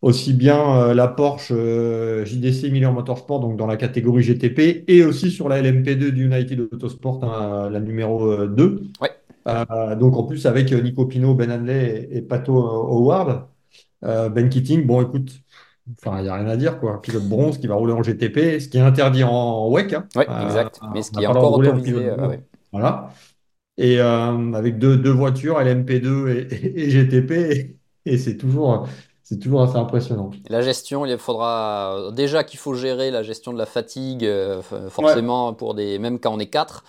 aussi 0.00 0.32
bien 0.32 0.94
la 0.94 1.06
Porsche 1.06 1.52
JDC 2.24 2.70
Miller 2.70 2.92
Motorsport, 2.92 3.40
donc 3.40 3.58
dans 3.58 3.66
la 3.66 3.76
catégorie 3.76 4.22
GTP, 4.22 4.84
et 4.88 5.04
aussi 5.04 5.30
sur 5.30 5.50
la 5.50 5.60
LMP2 5.60 6.12
du 6.12 6.24
United 6.24 6.60
Autosport, 6.72 7.24
hein, 7.24 7.68
la 7.70 7.80
numéro 7.80 8.46
2. 8.46 8.84
Ouais. 9.02 9.10
donc, 9.96 10.16
en 10.16 10.22
plus, 10.24 10.46
avec 10.46 10.72
Nico 10.72 11.04
Pino, 11.04 11.34
Ben 11.34 11.50
Hanley 11.50 12.08
et, 12.10 12.18
et 12.18 12.22
Pato 12.22 12.56
Howard. 12.56 13.48
ben 14.02 14.48
Keating, 14.48 14.86
bon, 14.86 15.02
écoute, 15.02 15.43
Enfin, 15.92 16.18
il 16.18 16.24
n'y 16.24 16.28
a 16.28 16.34
rien 16.34 16.46
à 16.46 16.56
dire, 16.56 16.80
quoi. 16.80 17.02
Pilote 17.02 17.24
bronze 17.24 17.58
qui 17.58 17.66
va 17.66 17.74
rouler 17.74 17.92
en 17.92 18.02
GTP, 18.02 18.58
ce 18.58 18.68
qui 18.68 18.78
est 18.78 18.80
interdit 18.80 19.22
en 19.22 19.68
WEC. 19.70 19.92
Hein. 19.92 20.06
Oui, 20.16 20.24
exact. 20.44 20.80
Mais 20.94 21.02
ce 21.02 21.10
qui 21.10 21.22
est 21.22 21.26
encore 21.26 21.58
autorisé. 21.58 22.08
Euh, 22.08 22.36
voilà. 22.72 23.10
Et 23.76 24.00
euh, 24.00 24.52
avec 24.54 24.78
deux, 24.78 24.96
deux, 24.96 25.10
voitures, 25.10 25.58
LMP2 25.60 26.28
et, 26.28 26.84
et 26.84 26.90
GTP, 26.90 27.76
et, 28.06 28.18
c'est 28.18 28.36
toujours, 28.36 28.86
c'est 29.22 29.38
toujours 29.38 29.62
assez 29.62 29.76
impressionnant. 29.76 30.30
La 30.48 30.62
gestion, 30.62 31.04
il 31.04 31.18
faudra 31.18 32.10
déjà 32.12 32.44
qu'il 32.44 32.58
faut 32.58 32.74
gérer 32.74 33.10
la 33.10 33.22
gestion 33.22 33.52
de 33.52 33.58
la 33.58 33.66
fatigue, 33.66 34.24
euh, 34.24 34.62
forcément, 34.88 35.52
pour 35.52 35.74
des, 35.74 35.98
même 35.98 36.18
quand 36.18 36.32
on 36.32 36.38
est 36.38 36.46
quatre. 36.46 36.84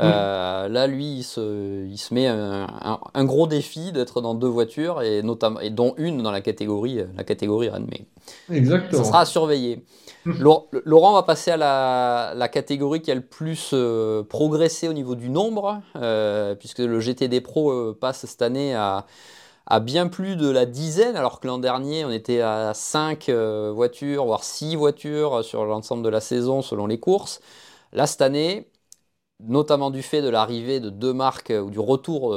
Euh, 0.00 0.68
là, 0.68 0.86
lui, 0.86 1.18
il 1.18 1.22
se, 1.22 1.86
il 1.86 1.98
se 1.98 2.14
met 2.14 2.26
un, 2.28 3.24
gros 3.24 3.46
défi 3.46 3.92
d'être 3.92 4.20
dans 4.20 4.34
deux 4.34 4.48
voitures 4.48 5.02
et, 5.02 5.22
notamment, 5.22 5.60
et 5.60 5.70
dont 5.70 5.94
une 5.96 6.22
dans 6.22 6.30
la 6.30 6.40
catégorie, 6.40 7.00
la 7.16 7.24
catégorie 7.24 7.68
Rennes. 7.68 7.88
Exactement. 8.50 9.02
Ça 9.02 9.08
sera 9.08 9.20
à 9.20 9.24
surveiller. 9.24 9.84
Laurent 10.26 11.14
va 11.14 11.22
passer 11.22 11.50
à 11.50 11.56
la, 11.56 12.48
catégorie 12.48 13.00
qui 13.00 13.10
a 13.10 13.14
le 13.14 13.22
plus 13.22 13.70
euh, 13.72 14.22
progressé 14.22 14.88
au 14.88 14.92
niveau 14.92 15.14
du 15.14 15.30
nombre, 15.30 15.80
euh, 15.96 16.54
puisque 16.54 16.80
le 16.80 17.00
GTD 17.00 17.40
Pro 17.40 17.94
passe 17.94 18.26
cette 18.26 18.42
année 18.42 18.74
à, 18.74 19.06
à 19.66 19.80
bien 19.80 20.08
plus 20.08 20.36
de 20.36 20.48
la 20.50 20.66
dizaine, 20.66 21.16
alors 21.16 21.40
que 21.40 21.46
l'an 21.46 21.58
dernier, 21.58 22.04
on 22.04 22.10
était 22.10 22.40
à 22.40 22.72
5 22.74 23.30
voitures, 23.30 24.26
voire 24.26 24.44
6 24.44 24.76
voitures 24.76 25.44
sur 25.44 25.64
l'ensemble 25.64 26.02
de 26.02 26.08
la 26.08 26.20
saison 26.20 26.62
selon 26.62 26.86
les 26.86 27.00
courses. 27.00 27.40
Là, 27.92 28.06
cette 28.06 28.20
année, 28.20 28.68
notamment 29.40 29.90
du 29.90 30.02
fait 30.02 30.22
de 30.22 30.28
l'arrivée 30.28 30.80
de 30.80 30.90
deux 30.90 31.12
marques, 31.12 31.52
ou 31.52 31.70
du 31.70 31.78
retour, 31.78 32.36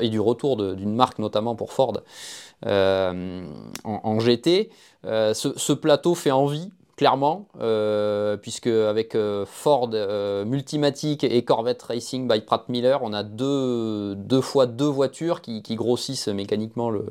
et 0.00 0.08
du 0.08 0.20
retour 0.20 0.56
d'une 0.56 0.94
marque 0.94 1.18
notamment 1.18 1.54
pour 1.54 1.72
Ford 1.72 2.00
en, 2.64 4.20
GT, 4.20 4.70
ce, 5.04 5.72
plateau 5.72 6.14
fait 6.14 6.30
envie 6.30 6.70
clairement, 7.00 7.48
euh, 7.62 8.36
puisque 8.36 8.66
avec 8.66 9.14
euh, 9.14 9.46
Ford 9.46 9.88
euh, 9.94 10.44
Multimatic 10.44 11.24
et 11.24 11.42
Corvette 11.46 11.80
Racing 11.80 12.28
by 12.28 12.42
Pratt 12.42 12.68
Miller, 12.68 13.00
on 13.02 13.14
a 13.14 13.22
deux, 13.22 14.14
fois 14.42 14.66
deux 14.66 14.84
voitures 14.84 15.40
qui, 15.40 15.62
grossissent 15.76 16.28
mécaniquement 16.28 16.90
le, 16.90 17.06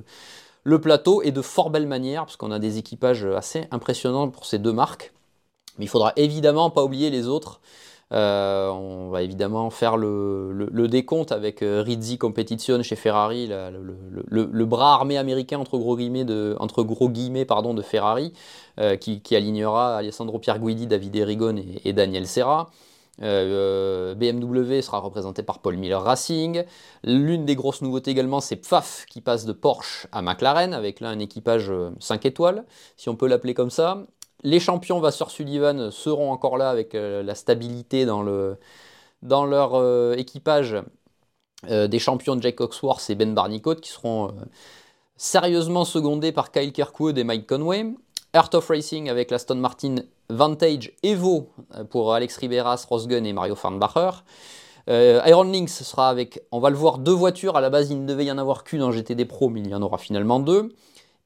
le, 0.63 0.79
plateau 0.79 1.23
et 1.23 1.31
de 1.31 1.41
fort 1.41 1.71
belle 1.71 1.87
manière, 1.87 2.25
parce 2.25 2.35
qu'on 2.35 2.51
a 2.51 2.59
des 2.59 2.77
équipages 2.77 3.25
assez 3.25 3.65
impressionnants 3.71 4.29
pour 4.29 4.45
ces 4.45 4.59
deux 4.59 4.73
marques. 4.73 5.11
Mais 5.79 5.85
il 5.85 5.87
faudra 5.87 6.13
évidemment 6.17 6.69
pas 6.69 6.83
oublier 6.83 7.09
les 7.09 7.27
autres. 7.27 7.59
Euh, 8.11 8.69
on 8.69 9.09
va 9.09 9.21
évidemment 9.21 9.69
faire 9.69 9.95
le, 9.95 10.87
décompte 10.87 11.31
avec 11.31 11.61
euh, 11.61 11.83
Rizzi 11.85 12.17
Competition 12.17 12.81
chez 12.81 12.95
Ferrari, 12.95 13.47
le, 13.47 14.65
bras 14.65 14.93
armé 14.95 15.17
américain 15.17 15.59
entre 15.59 15.77
gros 15.77 15.95
guillemets 15.95 16.25
de, 16.25 16.55
Ferrari, 17.83 18.33
euh, 18.79 18.95
qui, 18.95 19.35
alignera 19.35 19.97
Alessandro 19.97 20.39
Pierguidi, 20.39 20.87
David 20.87 21.15
Erigon 21.15 21.57
et, 21.83 21.93
Daniel 21.93 22.27
Serra. 22.27 22.69
BMW 23.19 24.79
sera 24.81 24.99
représenté 24.99 25.43
par 25.43 25.59
Paul 25.59 25.75
Miller 25.75 26.01
Racing. 26.01 26.63
L'une 27.03 27.45
des 27.45 27.55
grosses 27.55 27.81
nouveautés 27.81 28.11
également, 28.11 28.39
c'est 28.39 28.55
PFAF 28.55 29.05
qui 29.09 29.19
passe 29.19 29.45
de 29.45 29.51
Porsche 29.51 30.07
à 30.13 30.21
McLaren, 30.21 30.73
avec 30.73 31.01
là 31.01 31.09
un 31.09 31.19
équipage 31.19 31.71
5 31.99 32.25
étoiles, 32.25 32.63
si 32.95 33.09
on 33.09 33.15
peut 33.15 33.27
l'appeler 33.27 33.53
comme 33.53 33.69
ça 33.69 34.05
les 34.43 34.59
champions 34.59 34.99
Vasseur 34.99 35.31
Sullivan 35.31 35.91
seront 35.91 36.31
encore 36.31 36.57
là 36.57 36.69
avec 36.69 36.95
euh, 36.95 37.23
la 37.23 37.35
stabilité 37.35 38.05
dans, 38.05 38.21
le, 38.21 38.57
dans 39.21 39.45
leur 39.45 39.75
euh, 39.75 40.13
équipage 40.15 40.77
euh, 41.69 41.87
des 41.87 41.99
champions 41.99 42.39
Jack 42.39 42.55
Coxworth 42.55 43.09
et 43.09 43.15
Ben 43.15 43.33
Barnicot 43.33 43.75
qui 43.75 43.89
seront 43.89 44.33
sérieusement 45.17 45.83
secondés 45.83 46.31
par 46.31 46.51
Kyle 46.51 46.71
Kirkwood 46.71 47.17
et 47.17 47.23
Mike 47.23 47.47
Conway. 47.47 47.93
Earth 48.35 48.53
of 48.53 48.67
Racing 48.67 49.09
avec 49.09 49.31
l'Aston 49.31 49.55
Martin 49.55 49.95
Vantage 50.29 50.93
Evo 51.01 51.49
pour 51.89 52.13
Alex 52.13 52.37
Riberas, 52.37 52.85
Rosgun 52.87 53.23
et 53.23 53.33
Mario 53.33 53.55
Farnbacher. 53.55 54.11
Iron 54.87 55.43
Lynx 55.43 55.83
sera 55.83 56.09
avec, 56.09 56.41
on 56.51 56.59
va 56.59 56.69
le 56.69 56.75
voir, 56.75 56.99
deux 56.99 57.13
voitures. 57.13 57.57
À 57.57 57.61
la 57.61 57.71
base, 57.71 57.89
il 57.89 58.01
ne 58.01 58.07
devait 58.07 58.25
y 58.25 58.31
en 58.31 58.37
avoir 58.37 58.63
qu'une 58.63 58.83
en 58.83 58.91
GTD 58.91 59.25
Pro, 59.25 59.49
mais 59.49 59.61
il 59.61 59.67
y 59.67 59.75
en 59.75 59.81
aura 59.81 59.97
finalement 59.97 60.39
deux. 60.39 60.69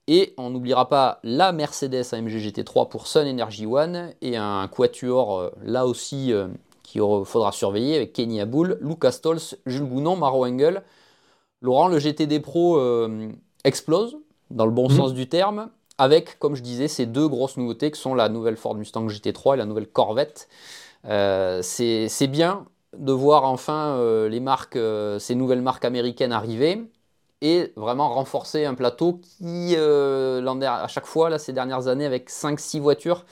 Et 0.07 0.33
on 0.37 0.49
n'oubliera 0.49 0.89
pas 0.89 1.19
la 1.23 1.53
Mercedes 1.53 2.03
AMG 2.11 2.37
GT3 2.37 2.89
pour 2.89 3.07
Sun 3.07 3.25
Energy 3.25 3.65
One 3.65 4.13
et 4.21 4.35
un 4.35 4.67
quatuor 4.67 5.39
euh, 5.39 5.49
là 5.63 5.87
aussi 5.87 6.33
euh, 6.33 6.47
qu'il 6.83 7.01
faudra 7.23 7.53
surveiller 7.53 7.95
avec 7.95 8.11
Kenny 8.11 8.41
Aboul, 8.41 8.77
Lucas 8.81 9.13
Stolz, 9.13 9.57
Jules 9.65 9.85
Gounon, 9.85 10.17
Maro 10.17 10.45
Engel. 10.45 10.83
Laurent, 11.61 11.87
le 11.87 11.99
GTD 11.99 12.41
Pro 12.41 12.77
euh, 12.77 13.29
explose 13.63 14.17
dans 14.51 14.65
le 14.65 14.73
bon 14.73 14.89
mhm. 14.89 14.97
sens 14.97 15.13
du 15.13 15.29
terme 15.29 15.69
avec, 15.97 16.37
comme 16.37 16.55
je 16.55 16.61
disais, 16.61 16.89
ces 16.89 17.05
deux 17.05 17.27
grosses 17.29 17.55
nouveautés 17.55 17.89
que 17.89 17.97
sont 17.97 18.13
la 18.13 18.27
nouvelle 18.27 18.57
Ford 18.57 18.75
Mustang 18.75 19.07
GT3 19.07 19.53
et 19.53 19.57
la 19.57 19.65
nouvelle 19.65 19.87
Corvette. 19.87 20.49
c'est 21.05 22.27
bien 22.27 22.65
de 22.97 23.13
voir 23.13 23.45
enfin 23.45 24.27
les 24.27 24.39
marques, 24.39 24.77
ces 25.19 25.35
nouvelles 25.35 25.61
marques 25.61 25.85
américaines 25.85 26.31
arriver 26.31 26.81
et 27.43 27.73
vraiment 27.75 28.09
renforcer 28.09 28.65
un 28.65 28.73
plateau 28.73 29.19
qui, 29.21 29.75
euh, 29.75 30.41
à 30.65 30.87
chaque 30.87 31.05
fois, 31.05 31.29
là, 31.29 31.37
ces 31.37 31.51
dernières 31.51 31.87
années, 31.87 32.05
avec 32.05 32.29
5-6 32.29 32.79
voitures, 32.79 33.25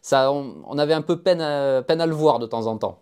ça, 0.00 0.32
on, 0.32 0.78
avait 0.78 0.94
un 0.94 1.02
peu 1.02 1.18
peine 1.18 1.40
à, 1.40 1.82
peine 1.82 2.00
à 2.00 2.06
le 2.06 2.14
voir 2.14 2.38
de 2.38 2.46
temps 2.46 2.68
en 2.68 2.78
temps. 2.78 3.00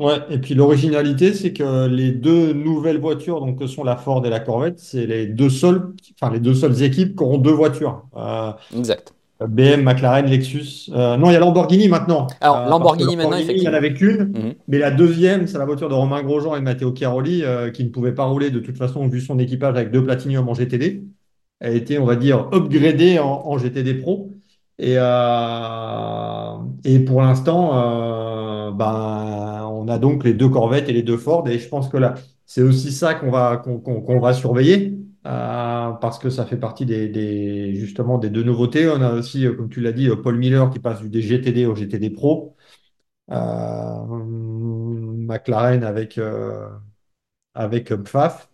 Ouais, 0.00 0.18
et 0.30 0.38
puis 0.38 0.54
l'originalité, 0.54 1.34
c'est 1.34 1.52
que 1.52 1.86
les 1.88 2.10
deux 2.10 2.54
nouvelles 2.54 2.98
voitures, 2.98 3.40
donc 3.40 3.58
que 3.58 3.66
sont 3.66 3.84
la 3.84 3.96
Ford 3.96 4.24
et 4.24 4.30
la 4.30 4.40
Corvette, 4.40 4.78
c'est 4.78 5.06
les 5.06 5.26
deux 5.26 5.50
seules, 5.50 5.92
enfin 6.14 6.32
les 6.32 6.40
deux 6.40 6.54
seules 6.54 6.82
équipes 6.82 7.16
qui 7.16 7.22
auront 7.22 7.38
deux 7.38 7.52
voitures. 7.52 8.04
Euh, 8.16 8.52
exact. 8.74 9.12
BM, 9.46 9.82
McLaren, 9.82 10.26
Lexus. 10.26 10.90
Euh, 10.92 11.16
non, 11.16 11.30
il 11.30 11.34
y 11.34 11.36
a 11.36 11.38
Lamborghini 11.38 11.88
maintenant. 11.88 12.26
Alors, 12.40 12.56
euh, 12.58 12.68
Lamborghini, 12.68 13.14
maintenant. 13.14 13.36
Il 13.36 13.62
y 13.62 13.68
en 13.68 13.72
avait 13.72 13.94
qu'une, 13.94 14.24
mhm. 14.24 14.54
mais 14.66 14.78
la 14.78 14.90
deuxième, 14.90 15.46
c'est 15.46 15.58
la 15.58 15.64
voiture 15.64 15.88
de 15.88 15.94
Romain 15.94 16.22
Grosjean 16.22 16.56
et 16.56 16.60
Matteo 16.60 16.92
Chiaroli, 16.92 17.44
euh, 17.44 17.70
qui 17.70 17.84
ne 17.84 17.90
pouvait 17.90 18.14
pas 18.14 18.24
rouler 18.24 18.50
de 18.50 18.58
toute 18.58 18.76
façon, 18.76 19.06
vu 19.06 19.20
son 19.20 19.38
équipage 19.38 19.76
avec 19.76 19.92
deux 19.92 20.02
Platinum 20.02 20.48
en 20.48 20.54
GTD. 20.54 21.04
Elle 21.60 21.72
a 21.72 21.76
été, 21.76 21.98
on 21.98 22.04
va 22.04 22.16
dire, 22.16 22.48
upgradée 22.52 23.18
en, 23.20 23.58
GTD 23.58 23.94
Pro. 23.94 24.32
Et, 24.80 24.94
et 26.84 26.98
pour 27.00 27.20
l'instant, 27.20 28.70
ben, 28.70 29.68
on 29.68 29.88
a 29.88 29.98
donc 29.98 30.22
les 30.22 30.34
deux 30.34 30.48
Corvettes 30.48 30.88
et 30.88 30.92
les 30.92 31.02
deux 31.02 31.16
Ford. 31.16 31.48
Et 31.48 31.58
je 31.58 31.68
pense 31.68 31.88
que 31.88 31.96
là, 31.96 32.14
c'est 32.46 32.62
aussi 32.62 32.92
ça 32.92 33.14
qu'on 33.14 33.32
va, 33.32 33.56
qu'on 33.56 34.20
va 34.20 34.32
surveiller. 34.34 34.98
Euh, 35.26 35.92
parce 35.92 36.18
que 36.18 36.30
ça 36.30 36.46
fait 36.46 36.56
partie 36.56 36.86
des, 36.86 37.74
justement 37.74 38.18
des 38.18 38.30
deux 38.30 38.42
nouveautés. 38.42 38.88
On 38.88 39.00
a 39.02 39.12
aussi, 39.12 39.46
euh, 39.46 39.54
comme 39.54 39.68
tu 39.68 39.80
l'as 39.80 39.92
dit, 39.92 40.08
euh, 40.08 40.16
Paul 40.16 40.36
Miller 40.38 40.70
qui 40.70 40.78
passe 40.78 41.02
du 41.02 41.20
GTD 41.20 41.66
au 41.66 41.74
GTD 41.74 42.10
Pro. 42.10 42.56
McLaren 45.28 45.84
avec, 45.84 46.18
avec 47.54 47.94
Pfaff. 48.04 48.48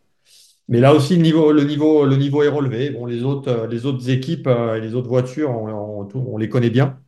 Mais 0.68 0.80
là 0.80 0.94
aussi, 0.94 1.16
le 1.16 1.22
niveau, 1.22 1.52
le 1.52 1.64
niveau, 1.64 2.06
le 2.06 2.16
niveau 2.16 2.42
est 2.42 2.48
relevé. 2.48 2.90
Bon, 2.90 3.06
les 3.06 3.22
autres, 3.24 3.66
les 3.70 3.86
autres 3.86 4.10
équipes 4.10 4.48
et 4.48 4.80
les 4.80 4.94
autres 4.94 5.08
voitures, 5.08 5.50
on, 5.50 6.36
les 6.38 6.48
connaît 6.48 6.70
bien. 6.70 7.00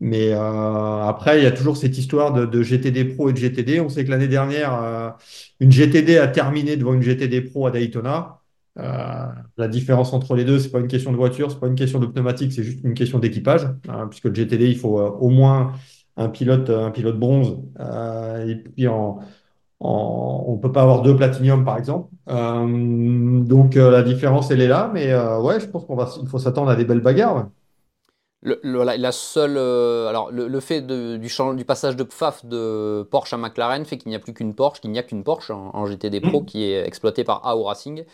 Mais 0.00 0.32
après, 0.32 1.38
il 1.40 1.44
y 1.44 1.46
a 1.46 1.52
toujours 1.52 1.76
cette 1.76 1.98
histoire 1.98 2.32
de, 2.32 2.62
GTD 2.62 3.04
Pro 3.14 3.30
et 3.30 3.32
de 3.32 3.38
GTD. 3.38 3.80
On 3.80 3.88
sait 3.88 4.04
que 4.04 4.10
l'année 4.10 4.28
dernière, 4.28 5.16
une 5.60 5.72
GTD 5.72 6.18
a 6.18 6.28
terminé 6.28 6.76
devant 6.76 6.94
une 6.94 7.02
GTD 7.02 7.42
Pro 7.42 7.66
à 7.66 7.70
Daytona. 7.72 8.41
Euh, 8.78 9.26
la 9.58 9.68
différence 9.68 10.12
entre 10.12 10.34
les 10.34 10.44
deux, 10.44 10.58
c'est 10.58 10.70
pas 10.70 10.80
une 10.80 10.88
question 10.88 11.12
de 11.12 11.16
voiture, 11.16 11.50
c'est 11.50 11.60
pas 11.60 11.66
une 11.66 11.74
question 11.74 11.98
de 11.98 12.06
pneumatique, 12.06 12.52
c'est 12.52 12.62
juste 12.62 12.82
une 12.84 12.94
question 12.94 13.18
d'équipage, 13.18 13.68
hein, 13.88 14.06
puisque 14.08 14.24
le 14.24 14.34
GTD, 14.34 14.66
il 14.68 14.78
faut 14.78 14.98
euh, 14.98 15.10
au 15.10 15.28
moins 15.28 15.72
un 16.16 16.28
pilote, 16.28 16.70
un 16.70 16.90
pilote 16.90 17.18
bronze, 17.18 17.58
euh, 17.80 18.46
et 18.46 18.56
puis 18.56 18.88
en, 18.88 19.18
on 19.80 20.58
peut 20.58 20.72
pas 20.72 20.82
avoir 20.82 21.02
deux 21.02 21.16
platinium 21.16 21.64
par 21.64 21.76
exemple. 21.76 22.08
donc 22.28 23.74
la 23.74 24.02
différence, 24.02 24.50
elle 24.50 24.60
est 24.60 24.68
là, 24.68 24.90
mais 24.94 25.14
ouais, 25.40 25.60
je 25.60 25.66
pense 25.66 25.84
qu'on 25.84 25.96
va, 25.96 26.08
il 26.22 26.28
faut 26.28 26.38
s'attendre 26.38 26.70
à 26.70 26.76
des 26.76 26.84
belles 26.84 27.00
bagarres. 27.00 27.48
Le, 28.44 28.58
la 28.62 29.12
seule, 29.12 29.58
alors 30.08 30.30
le, 30.32 30.60
fait 30.60 30.82
de, 30.82 31.16
du, 31.16 31.28
du, 31.56 31.64
passage 31.64 31.96
de 31.96 32.04
PFAF 32.04 32.44
de 32.44 33.06
Porsche 33.10 33.32
à 33.32 33.36
McLaren 33.36 33.84
fait 33.84 33.98
qu'il 33.98 34.10
n'y 34.10 34.16
a 34.16 34.18
plus 34.18 34.34
qu'une 34.34 34.54
Porsche, 34.54 34.80
qu'il 34.80 34.90
n'y 34.92 34.98
a 34.98 35.02
qu'une 35.02 35.24
Porsche 35.24 35.50
en, 35.50 35.86
GTD 35.86 36.20
Pro 36.20 36.42
mmh. 36.42 36.46
qui 36.46 36.64
est 36.64 36.86
exploitée 36.86 37.24
par 37.24 37.46
AO 37.46 37.64
Racing 37.64 38.04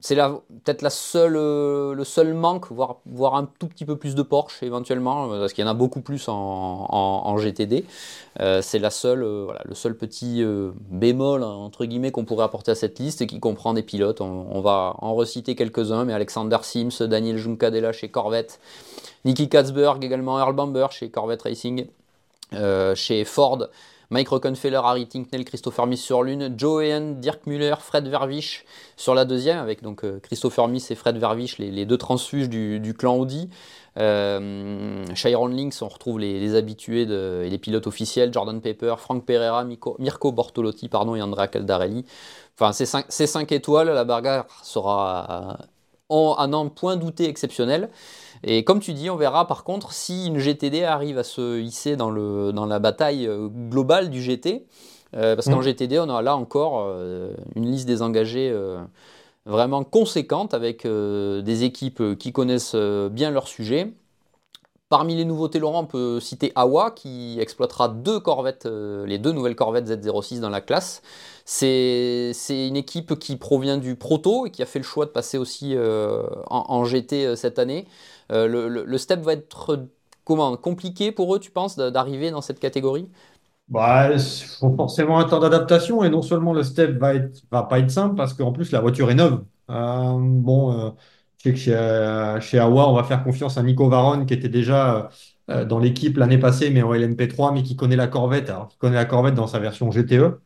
c'est 0.00 0.16
peut-être 0.16 0.86
euh, 1.14 1.94
le 1.94 2.04
seul 2.04 2.32
manque, 2.32 2.72
voire, 2.72 2.96
voir 3.04 3.34
un 3.34 3.46
tout 3.58 3.68
petit 3.68 3.84
peu 3.84 3.96
plus 3.96 4.14
de 4.14 4.22
Porsche 4.22 4.62
éventuellement, 4.62 5.30
euh, 5.30 5.40
parce 5.40 5.52
qu'il 5.52 5.62
y 5.62 5.68
en 5.68 5.70
a 5.70 5.74
beaucoup 5.74 6.00
plus 6.00 6.24
en, 6.28 7.36
GTD. 7.36 7.84
Euh, 8.40 8.62
c'est 8.62 8.78
la 8.78 8.88
le 9.14 9.74
seul 9.74 9.96
petit 9.96 10.42
bémol 10.90 11.42
entre 11.42 11.84
guillemets 11.84 12.10
qu'on 12.10 12.24
pourrait 12.24 12.44
apporter 12.44 12.70
à 12.70 12.74
cette 12.74 12.98
liste 12.98 13.20
et 13.20 13.26
qui 13.26 13.40
comprend 13.40 13.74
des 13.74 13.82
pilotes. 13.82 14.20
On, 14.20 14.60
va 14.60 14.94
en 14.98 15.14
reciter 15.14 15.54
quelques-uns, 15.54 16.04
mais 16.04 16.12
Alexander 16.14 16.58
Sims, 16.62 17.06
Daniel 17.06 17.36
Juncadella 17.36 17.92
chez 17.92 18.08
Corvette, 18.08 18.58
Nicky 19.24 19.48
Katzberg 19.48 20.02
également, 20.02 20.38
Earl 20.38 20.54
Bamber 20.54 20.86
chez 20.90 21.10
Corvette 21.10 21.42
Racing, 21.42 21.86
chez 22.94 23.24
Ford. 23.24 23.68
Mike 24.10 24.28
Rockenfeller, 24.28 24.80
Harry 24.84 25.06
Tinknell, 25.06 25.44
Christopher 25.44 25.86
Miss 25.86 26.02
sur 26.02 26.22
l'une, 26.24 26.58
Joe 26.58 26.84
Ehan, 26.84 27.20
Dirk 27.20 27.46
Müller, 27.46 27.76
Fred 27.78 28.08
Vervisch 28.08 28.64
sur 28.96 29.14
la 29.14 29.24
deuxième, 29.24 29.58
avec 29.58 29.82
donc 29.82 30.04
euh, 30.04 30.18
Christopher 30.20 30.66
Miss 30.66 30.90
et 30.90 30.96
Fred 30.96 31.16
Vervisch, 31.16 31.58
les, 31.58 31.86
deux 31.86 31.96
transfuges 31.96 32.48
du, 32.48 32.94
clan 32.98 33.16
Audi. 33.16 33.48
Euh, 33.98 35.04
Chiron 35.14 35.46
Links, 35.46 35.80
on 35.82 35.88
retrouve 35.88 36.18
les, 36.18 36.54
habitués 36.56 37.02
et 37.02 37.50
les 37.50 37.58
pilotes 37.58 37.86
officiels, 37.86 38.32
Jordan 38.32 38.60
Pepper, 38.60 38.96
Frank 38.98 39.24
Pereira, 39.24 39.64
Mirko 39.64 40.32
Bortolotti 40.32 40.88
pardon, 40.88 41.14
et 41.14 41.22
Andrea 41.22 41.46
Caldarelli. 41.46 42.04
Enfin, 42.58 42.72
ces 42.72 42.86
cinq, 42.86 43.06
ces 43.08 43.26
cinq 43.26 43.52
étoiles, 43.52 43.88
la 43.88 44.04
bagarre 44.04 44.46
sera 44.62 45.58
en, 46.10 46.34
à 46.34 46.46
n'en 46.46 46.68
point 46.68 46.96
douter 46.96 47.28
exceptionnelle. 47.28 47.88
Et 48.42 48.64
comme 48.64 48.80
tu 48.80 48.92
dis, 48.92 49.10
on 49.10 49.16
verra 49.16 49.46
par 49.46 49.64
contre 49.64 49.92
si 49.92 50.26
une 50.26 50.38
GTD 50.38 50.84
arrive 50.84 51.18
à 51.18 51.24
se 51.24 51.60
hisser 51.60 51.96
dans, 51.96 52.10
le, 52.10 52.52
dans 52.52 52.66
la 52.66 52.78
bataille 52.78 53.26
euh, 53.26 53.48
globale 53.48 54.10
du 54.10 54.22
GT. 54.22 54.66
Euh, 55.16 55.34
parce 55.34 55.48
qu'en 55.48 55.58
mm. 55.58 55.62
GTD, 55.62 55.98
on 55.98 56.08
a 56.08 56.22
là 56.22 56.36
encore 56.36 56.84
euh, 56.86 57.34
une 57.56 57.70
liste 57.70 57.86
des 57.86 58.00
engagés 58.02 58.54
vraiment 59.46 59.82
conséquente 59.84 60.54
avec 60.54 60.86
des 60.86 61.64
équipes 61.64 62.16
qui 62.18 62.32
connaissent 62.32 62.76
bien 62.76 63.30
leur 63.30 63.48
sujet. 63.48 63.92
Parmi 64.90 65.14
les 65.14 65.24
nouveautés, 65.24 65.60
Laurent, 65.60 65.82
on 65.82 65.86
peut 65.86 66.18
citer 66.18 66.50
Awa 66.56 66.90
qui 66.90 67.38
exploitera 67.38 67.88
deux 67.88 68.18
corvettes, 68.18 68.66
euh, 68.66 69.06
les 69.06 69.18
deux 69.18 69.30
nouvelles 69.30 69.54
corvettes 69.54 69.86
Z06 69.86 70.40
dans 70.40 70.48
la 70.48 70.60
classe. 70.60 71.00
C'est 71.44 72.32
une 72.50 72.74
équipe 72.74 73.16
qui 73.16 73.36
provient 73.36 73.78
du 73.78 73.94
Proto 73.94 74.46
et 74.46 74.50
qui 74.50 74.64
a 74.64 74.66
fait 74.66 74.80
le 74.80 74.84
choix 74.84 75.06
de 75.06 75.12
passer 75.12 75.38
aussi 75.38 75.76
euh, 75.76 76.24
en, 76.48 76.84
GT 76.84 77.24
euh, 77.24 77.36
cette 77.36 77.60
année. 77.60 77.86
Le, 78.30 78.96
step 78.98 79.20
va 79.20 79.34
être 79.34 79.86
comment 80.24 80.56
compliqué 80.56 81.12
pour 81.12 81.36
eux, 81.36 81.38
tu 81.38 81.52
penses, 81.52 81.76
d'arriver 81.76 82.32
dans 82.32 82.40
cette 82.40 82.58
catégorie? 82.58 83.08
Bah, 83.68 84.12
il 84.12 84.20
faut 84.20 84.74
forcément 84.74 85.20
un 85.20 85.24
temps 85.24 85.38
d'adaptation 85.38 86.02
et 86.02 86.10
non 86.10 86.22
seulement 86.22 86.52
le 86.52 86.64
step 86.64 86.98
va 86.98 87.12
va 87.52 87.62
pas 87.62 87.78
être 87.78 87.92
simple 87.92 88.16
parce 88.16 88.34
qu'en 88.34 88.50
plus 88.50 88.72
la 88.72 88.80
voiture 88.80 89.08
est 89.08 89.14
neuve. 89.14 89.44
bon, 89.68 90.94
je 91.40 91.48
sais 91.48 91.52
que 91.54 91.58
chez, 91.58 91.74
euh, 91.74 92.38
chez 92.40 92.58
Awa, 92.58 92.86
on 92.88 92.94
va 92.94 93.02
faire 93.02 93.24
confiance 93.24 93.56
à 93.56 93.62
Nico 93.62 93.88
Varon, 93.88 94.26
qui 94.26 94.34
était 94.34 94.50
déjà 94.50 95.08
euh, 95.48 95.64
dans 95.64 95.78
l'équipe 95.78 96.18
l'année 96.18 96.36
passée, 96.36 96.68
mais 96.70 96.82
en 96.82 96.92
LMP3, 96.92 97.52
mais 97.52 97.62
qui 97.62 97.76
connaît 97.76 97.96
la 97.96 98.08
Corvette, 98.08 98.50
alors 98.50 98.68
qui 98.68 98.76
connaît 98.76 98.96
la 98.96 99.06
Corvette 99.06 99.34
dans 99.34 99.46
sa 99.46 99.58
version 99.58 99.90
GTE. 99.90 100.38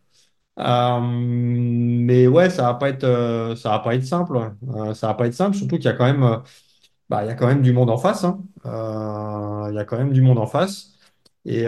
Euh, 0.60 1.00
mais 1.00 2.28
ouais, 2.28 2.48
ça 2.48 2.62
va 2.62 2.74
pas 2.74 2.90
être, 2.90 3.54
ça 3.56 3.70
va 3.70 3.80
pas 3.80 3.96
être 3.96 4.04
simple. 4.04 4.52
ça 4.94 5.08
va 5.08 5.14
pas 5.14 5.26
être 5.26 5.34
simple, 5.34 5.56
surtout 5.56 5.76
qu'il 5.76 5.86
y 5.86 5.88
a 5.88 5.94
quand 5.94 6.04
même, 6.04 6.42
bah, 7.08 7.24
il 7.24 7.26
y 7.26 7.30
a 7.30 7.34
quand 7.34 7.48
même 7.48 7.62
du 7.62 7.72
monde 7.72 7.90
en 7.90 7.98
face. 7.98 8.22
Hein. 8.22 8.38
il 8.64 9.74
y 9.74 9.78
a 9.78 9.84
quand 9.84 9.98
même 9.98 10.12
du 10.12 10.22
monde 10.22 10.38
en 10.38 10.46
face. 10.46 10.92
Et 11.44 11.64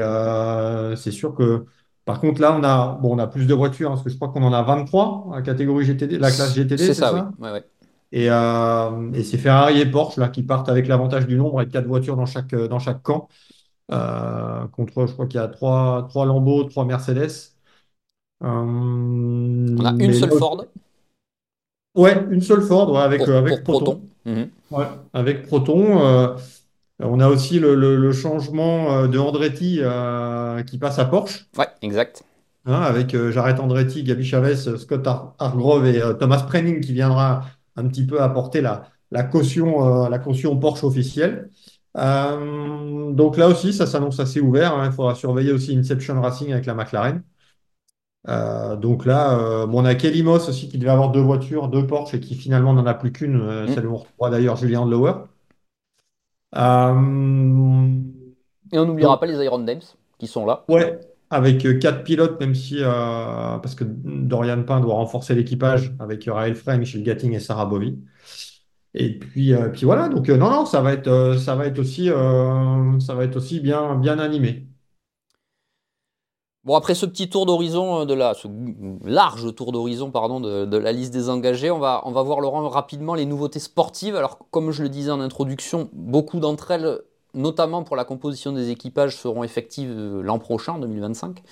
c'est 0.94 1.10
sûr 1.10 1.34
que, 1.34 1.66
par 2.04 2.20
contre, 2.20 2.40
là, 2.40 2.56
on 2.56 2.62
a, 2.62 2.96
bon, 3.02 3.16
on 3.16 3.18
a 3.18 3.26
plus 3.26 3.48
de 3.48 3.54
voitures, 3.54 3.90
hein, 3.90 3.94
parce 3.94 4.04
que 4.04 4.10
je 4.10 4.14
crois 4.14 4.28
qu'on 4.28 4.44
en 4.44 4.52
a 4.52 4.62
23 4.62 5.32
à 5.34 5.42
catégorie 5.42 5.84
GTD, 5.84 6.18
la 6.18 6.30
classe 6.30 6.54
GTD, 6.54 6.78
c'est 6.78 6.94
ça, 6.94 7.10
ça? 7.10 7.32
oui. 7.40 7.44
Ouais, 7.44 7.50
ouais. 7.50 7.64
Euh, 8.14 9.12
et, 9.12 9.24
c'est 9.24 9.38
Ferrari 9.38 9.80
et 9.80 9.86
Porsche 9.86 10.18
là, 10.18 10.28
qui 10.28 10.42
partent 10.42 10.68
avec 10.68 10.86
l'avantage 10.86 11.26
du 11.26 11.36
nombre 11.36 11.58
avec 11.58 11.72
quatre 11.72 11.86
voitures 11.86 12.16
dans 12.16 12.26
chaque, 12.26 12.54
dans 12.54 12.78
chaque 12.78 13.02
camp. 13.02 13.28
Euh, 13.92 14.66
contre, 14.68 15.06
je 15.06 15.12
crois 15.12 15.26
qu'il 15.26 15.40
y 15.40 15.42
a 15.42 15.48
trois, 15.48 16.06
trois 16.08 16.26
Lambeau, 16.26 16.64
trois 16.64 16.84
Mercedes. 16.84 17.52
Euh, 18.42 18.48
On 18.48 19.84
a 19.84 19.92
une 20.02 20.12
seule 20.12 20.32
Ford. 20.32 20.64
Ouais, 21.96 22.24
une 22.30 22.42
seule 22.42 22.62
Ford 22.62 22.98
avec, 22.98 23.22
avec 23.22 23.64
Proton. 23.64 24.02
Mhm. 24.24 24.48
avec 25.12 25.46
Proton. 25.46 26.36
on 27.00 27.20
a 27.20 27.28
aussi 27.28 27.58
le, 27.58 28.12
changement 28.12 29.06
de 29.06 29.18
Andretti 29.18 29.80
qui 30.66 30.78
passe 30.78 30.98
à 30.98 31.06
Porsche. 31.06 31.46
Ouais, 31.58 31.68
exact. 31.82 32.22
Hein, 32.68 32.80
avec 32.82 33.16
Jared 33.30 33.60
Andretti, 33.60 34.02
Gabi 34.02 34.24
Chavez, 34.24 34.56
Scott 34.56 35.06
Hargrove 35.38 35.86
et 35.86 36.00
Thomas 36.18 36.42
Prenning 36.42 36.80
qui 36.80 36.92
viendra 36.92 37.44
un 37.76 37.86
petit 37.88 38.06
peu 38.06 38.22
apporter 38.22 38.60
la, 38.60 38.88
la 39.10 39.22
caution, 39.22 40.04
euh, 40.04 40.08
la 40.08 40.18
caution 40.18 40.58
Porsche 40.58 40.84
officielle. 40.84 41.50
Euh, 41.96 43.12
donc 43.12 43.36
là 43.36 43.48
aussi, 43.48 43.72
ça 43.72 43.86
s'annonce 43.86 44.20
assez 44.20 44.40
ouvert. 44.40 44.74
Hein. 44.74 44.86
Il 44.86 44.92
faudra 44.92 45.14
surveiller 45.14 45.52
aussi 45.52 45.76
Inception 45.76 46.20
Racing 46.20 46.52
avec 46.52 46.66
la 46.66 46.74
McLaren. 46.74 47.22
Euh, 48.28 48.74
donc 48.76 49.06
là, 49.06 49.66
on 49.70 49.84
a 49.84 49.94
Kelly 49.94 50.24
Moss 50.24 50.48
aussi 50.48 50.68
qui 50.68 50.78
devait 50.78 50.90
avoir 50.90 51.12
deux 51.12 51.20
voitures, 51.20 51.68
deux 51.68 51.86
Porsche 51.86 52.14
et 52.14 52.20
qui 52.20 52.34
finalement 52.34 52.72
n'en 52.72 52.86
a 52.86 52.94
plus 52.94 53.12
qu'une. 53.12 53.38
Mmh. 53.38 53.68
Celle 53.68 53.86
où 53.86 54.00
on 54.18 54.30
d'ailleurs 54.30 54.56
Julien 54.56 54.84
Lower. 54.84 55.14
et 56.54 56.58
on 56.58 58.02
n'oubliera 58.72 59.20
pas 59.20 59.26
les 59.26 59.44
Iron 59.44 59.60
Dames 59.60 59.80
qui 60.18 60.26
sont 60.26 60.44
là. 60.44 60.64
Ouais, 60.68 60.98
avec 61.30 61.64
euh, 61.66 61.78
quatre 61.78 62.04
pilotes, 62.04 62.38
même 62.40 62.54
si, 62.54 62.78
euh, 62.80 63.58
parce 63.58 63.74
que 63.74 63.84
Dorian 63.84 64.62
Pain 64.62 64.80
doit 64.80 64.94
renforcer 64.94 65.34
l'équipage 65.34 65.92
avec 65.98 66.24
Raël 66.26 66.54
Frey, 66.54 66.78
Michel 66.78 67.02
Gatting 67.02 67.32
et 67.32 67.40
Sarah 67.40 67.66
Bovy. 67.66 67.98
Et 68.94 69.18
puis, 69.18 69.52
euh, 69.52 69.68
puis 69.68 69.84
voilà, 69.84 70.08
donc 70.08 70.28
non, 70.28 70.50
non, 70.50 70.66
ça 70.66 70.80
va 70.80 70.92
être, 70.92 71.36
ça 71.38 71.54
va 71.54 71.66
être 71.66 71.78
aussi, 71.78 72.06
ça 72.06 73.14
va 73.14 73.24
être 73.24 73.36
aussi 73.36 73.60
bien, 73.60 73.96
bien 73.96 74.18
animé. 74.18 74.66
Bon, 76.64 76.74
après 76.74 76.96
ce 76.96 77.06
petit 77.06 77.28
tour 77.28 77.46
d'horizon, 77.46 78.06
de 78.06 78.14
la, 78.14 78.34
ce 78.34 78.48
large 79.04 79.54
tour 79.54 79.70
d'horizon, 79.70 80.10
pardon, 80.10 80.40
de, 80.40 80.76
la 80.76 80.90
liste 80.92 81.12
des 81.12 81.28
engagés, 81.28 81.70
on 81.70 81.78
va, 81.78 82.02
on 82.04 82.10
va 82.10 82.22
voir, 82.22 82.40
Laurent, 82.40 82.68
rapidement 82.68 83.14
les 83.14 83.26
nouveautés 83.26 83.60
sportives. 83.60 84.16
Alors, 84.16 84.38
comme 84.50 84.72
je 84.72 84.82
le 84.82 84.88
disais 84.88 85.10
en 85.10 85.20
introduction, 85.20 85.90
beaucoup 85.92 86.40
d'entre 86.40 86.72
elles 86.72 87.02
notamment 87.36 87.84
pour 87.84 87.94
la 87.94 88.04
composition 88.04 88.52
des 88.52 88.70
équipages, 88.70 89.16
seront 89.16 89.44
effectives 89.44 89.90
euh, 89.90 90.22
l'an 90.22 90.38
prochain, 90.38 90.72
en 90.72 90.78
2025. 90.78 91.42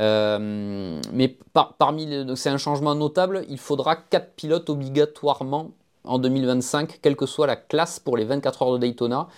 Euh, 0.00 1.00
mais 1.12 1.36
parmi 1.78 2.08
c'est 2.36 2.50
un 2.50 2.58
changement 2.58 2.94
notable, 2.94 3.44
il 3.48 3.58
faudra 3.58 3.96
4 3.96 4.34
pilotes 4.34 4.70
obligatoirement 4.70 5.72
en 6.04 6.18
2025, 6.18 7.00
quelle 7.02 7.16
que 7.16 7.26
soit 7.26 7.46
la 7.46 7.56
classe 7.56 7.98
pour 7.98 8.16
les 8.16 8.24
24 8.24 8.62
heures 8.62 8.72
de 8.72 8.78
Daytona. 8.78 9.28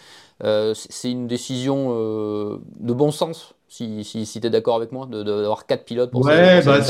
Euh, 0.43 0.75
c'est 0.75 1.11
une 1.11 1.27
décision 1.27 1.91
de 1.95 2.93
bon 2.93 3.11
sens, 3.11 3.55
si, 3.69 4.05
si, 4.05 4.41
tu 4.41 4.47
es 4.47 4.51
d'accord 4.51 4.77
avec 4.77 4.93
moi, 4.93 5.07
d'avoir 5.07 5.59
de, 5.59 5.67
4 5.67 5.85
pilotes 5.85 6.11
pour 6.11 6.25
ouais, 6.25 6.63
bah, 6.63 6.81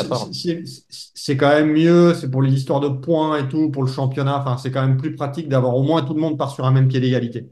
C'est 0.90 1.36
quand 1.36 1.48
même 1.48 1.72
mieux, 1.72 2.14
c'est 2.14 2.30
pour 2.30 2.42
les 2.42 2.52
histoires 2.52 2.80
de 2.80 2.88
points 2.88 3.38
et 3.38 3.48
tout, 3.48 3.70
pour 3.70 3.84
le 3.84 3.90
championnat, 3.90 4.38
enfin, 4.40 4.56
c'est 4.56 4.70
quand 4.70 4.82
même 4.84 4.96
plus 4.96 5.14
pratique 5.14 5.48
d'avoir 5.48 5.76
au 5.76 5.82
moins 5.82 6.02
tout 6.02 6.14
le 6.14 6.20
monde 6.20 6.38
part 6.38 6.50
sur 6.50 6.64
un 6.64 6.72
même 6.72 6.88
pied 6.88 7.00
d'égalité. 7.00 7.50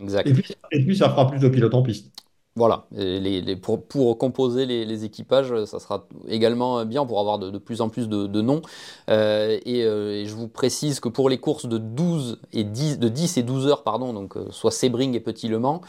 Exact. 0.00 0.28
Et 0.28 0.84
puis, 0.84 0.96
ça 0.96 1.10
fera 1.10 1.28
plus 1.28 1.40
de 1.40 1.48
pilotes 1.48 1.74
en 1.74 1.82
piste. 1.82 2.12
Voilà, 2.54 2.84
les, 2.92 3.56
pour, 3.56 3.86
pour, 3.86 4.18
composer 4.18 4.66
les, 4.66 5.04
équipages, 5.06 5.64
ça 5.64 5.80
sera 5.80 6.06
également 6.28 6.84
bien 6.84 7.06
pour 7.06 7.18
avoir 7.18 7.38
de, 7.38 7.56
plus 7.56 7.80
en 7.80 7.88
plus 7.88 8.10
de, 8.10 8.42
noms. 8.42 8.60
Euh, 9.08 9.58
euh, 9.66 10.20
et, 10.20 10.26
je 10.26 10.34
vous 10.34 10.48
précise 10.48 11.00
que 11.00 11.08
pour 11.08 11.30
les 11.30 11.38
courses 11.38 11.64
de 11.64 11.78
12 11.78 12.40
et 12.52 12.64
10, 12.64 12.98
de 12.98 13.08
10 13.08 13.38
et 13.38 13.42
12 13.42 13.68
heures, 13.68 13.82
pardon, 13.82 14.12
donc 14.12 14.36
euh, 14.36 14.48
soit 14.50 14.70
Sebring 14.70 15.14
et 15.14 15.20
Petit 15.20 15.48
Le 15.48 15.58
Mans, 15.58 15.80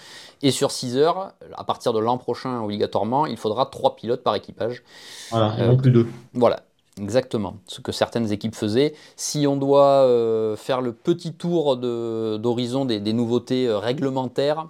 et 0.41 0.51
sur 0.51 0.71
6 0.71 0.95
heures, 0.95 1.33
à 1.53 1.65
partir 1.65 1.91
de 1.91 1.99
l'an 1.99 2.17
prochain 2.17 2.61
obligatoirement, 2.61 3.25
il 3.25 3.35
faudra 3.35 3.65
3 3.65 3.97
pilotes 3.97 4.23
par 4.23 4.35
équipage. 4.35 4.83
Voilà, 5.31 5.57
et 5.59 5.67
non 5.67 5.75
plus 5.75 5.91
2. 5.91 6.07
Voilà, 6.33 6.63
Exactement, 7.01 7.57
ce 7.67 7.81
que 7.81 7.91
certaines 7.91 8.31
équipes 8.31 8.53
faisaient. 8.53 8.93
Si 9.15 9.47
on 9.47 9.57
doit 9.57 10.03
euh, 10.03 10.55
faire 10.55 10.79
le 10.79 10.93
petit 10.93 11.33
tour 11.33 11.77
d'horizon 11.77 12.85
des, 12.85 13.13
nouveautés 13.13 13.67
euh, 13.67 13.79
réglementaires, 13.79 14.67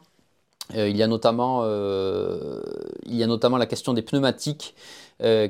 euh, 0.75 0.87
il, 0.87 0.95
y 0.95 1.03
a 1.03 1.07
notamment, 1.07 1.65
il 1.65 3.15
y 3.15 3.23
a 3.23 3.27
notamment 3.27 3.57
la 3.57 3.65
question 3.65 3.93
des 3.93 4.01
pneumatiques 4.01 4.73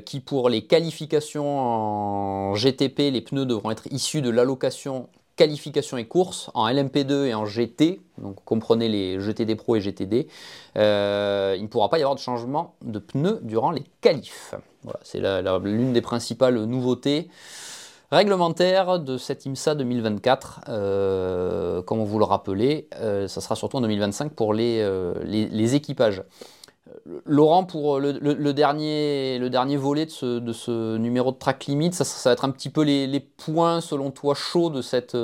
qui, 0.04 0.20
pour 0.20 0.48
les 0.48 0.62
qualifications 0.66 1.58
en 1.58 2.54
GTP, 2.54 3.10
les 3.12 3.20
pneus 3.20 3.46
devront 3.46 3.70
être 3.70 3.86
issus 3.90 4.22
de 4.22 4.30
l'allocation 4.30 5.08
qualification 5.36 5.96
et 5.96 6.06
course 6.06 6.50
en 6.54 6.68
LMP2 6.68 7.26
et 7.26 7.34
en 7.34 7.44
GT, 7.44 8.00
donc 8.18 8.36
comprenez 8.44 8.88
les 8.88 9.18
GTD 9.20 9.56
Pro 9.56 9.74
et 9.74 9.80
GTD, 9.80 10.28
il 10.76 10.80
ne 10.80 11.66
pourra 11.66 11.88
pas 11.88 11.98
y 11.98 12.02
avoir 12.02 12.14
de 12.14 12.20
changement 12.20 12.74
de 12.82 13.00
pneus 13.00 13.40
durant 13.42 13.72
les 13.72 13.82
qualifs. 14.00 14.54
Voilà, 14.84 15.00
c'est 15.02 15.20
l'une 15.64 15.92
des 15.92 16.02
principales 16.02 16.62
nouveautés 16.64 17.28
réglementaires 18.12 18.98
de 18.98 19.18
cette 19.18 19.46
IMSA 19.46 19.74
2024. 19.74 20.60
Euh, 20.68 21.82
comme 21.82 22.04
vous 22.04 22.18
le 22.18 22.24
rappelait, 22.24 22.86
euh, 22.96 23.28
ça 23.28 23.40
sera 23.40 23.56
surtout 23.56 23.78
en 23.78 23.80
2025 23.80 24.32
pour 24.32 24.54
euh, 24.54 25.14
les, 25.24 25.46
les, 25.48 25.74
équipages. 25.74 26.22
Laurent, 27.26 27.64
pour 27.64 28.00
le, 28.00 28.52
dernier, 28.52 29.38
le 29.38 29.50
dernier 29.50 29.76
volet 29.76 30.06
de 30.06 30.52
ce, 30.52 30.96
numéro 30.96 31.32
de 31.32 31.36
track 31.36 31.66
limit, 31.66 31.92
ça, 31.92 32.04
va 32.28 32.32
être 32.32 32.44
un 32.44 32.50
petit 32.50 32.70
peu 32.70 32.82
les, 32.82 33.20
points, 33.20 33.80
selon 33.80 34.10
toi, 34.10 34.34
chauds 34.34 34.70
de 34.70 34.80
cette, 34.80 35.16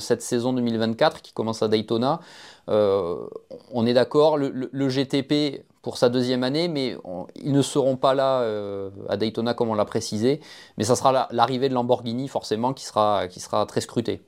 cette 0.00 0.22
saison 0.22 0.52
2024 0.52 1.22
qui 1.22 1.32
commence 1.32 1.62
à 1.62 1.68
Daytona. 1.68 2.20
on 2.68 3.86
est 3.86 3.94
d'accord, 3.94 4.36
le, 4.36 4.88
GTP, 4.88 5.64
pour 5.84 5.98
sa 5.98 6.08
deuxième 6.08 6.42
année, 6.42 6.66
mais 6.66 6.96
ils 7.36 7.52
ne 7.52 7.62
seront 7.62 7.96
pas 7.96 8.14
là 8.14 8.40
euh, 8.40 8.90
à 9.08 9.16
Daytona 9.16 9.52
comme 9.54 9.68
on 9.68 9.74
l'a 9.74 9.84
précisé. 9.84 10.40
Mais 10.78 10.84
ça 10.84 10.96
sera 10.96 11.28
l'arrivée 11.30 11.68
de 11.68 11.74
Lamborghini 11.74 12.26
forcément 12.26 12.72
qui 12.72 12.84
sera, 12.86 13.28
très 13.68 13.82
scrutée. 13.82 14.22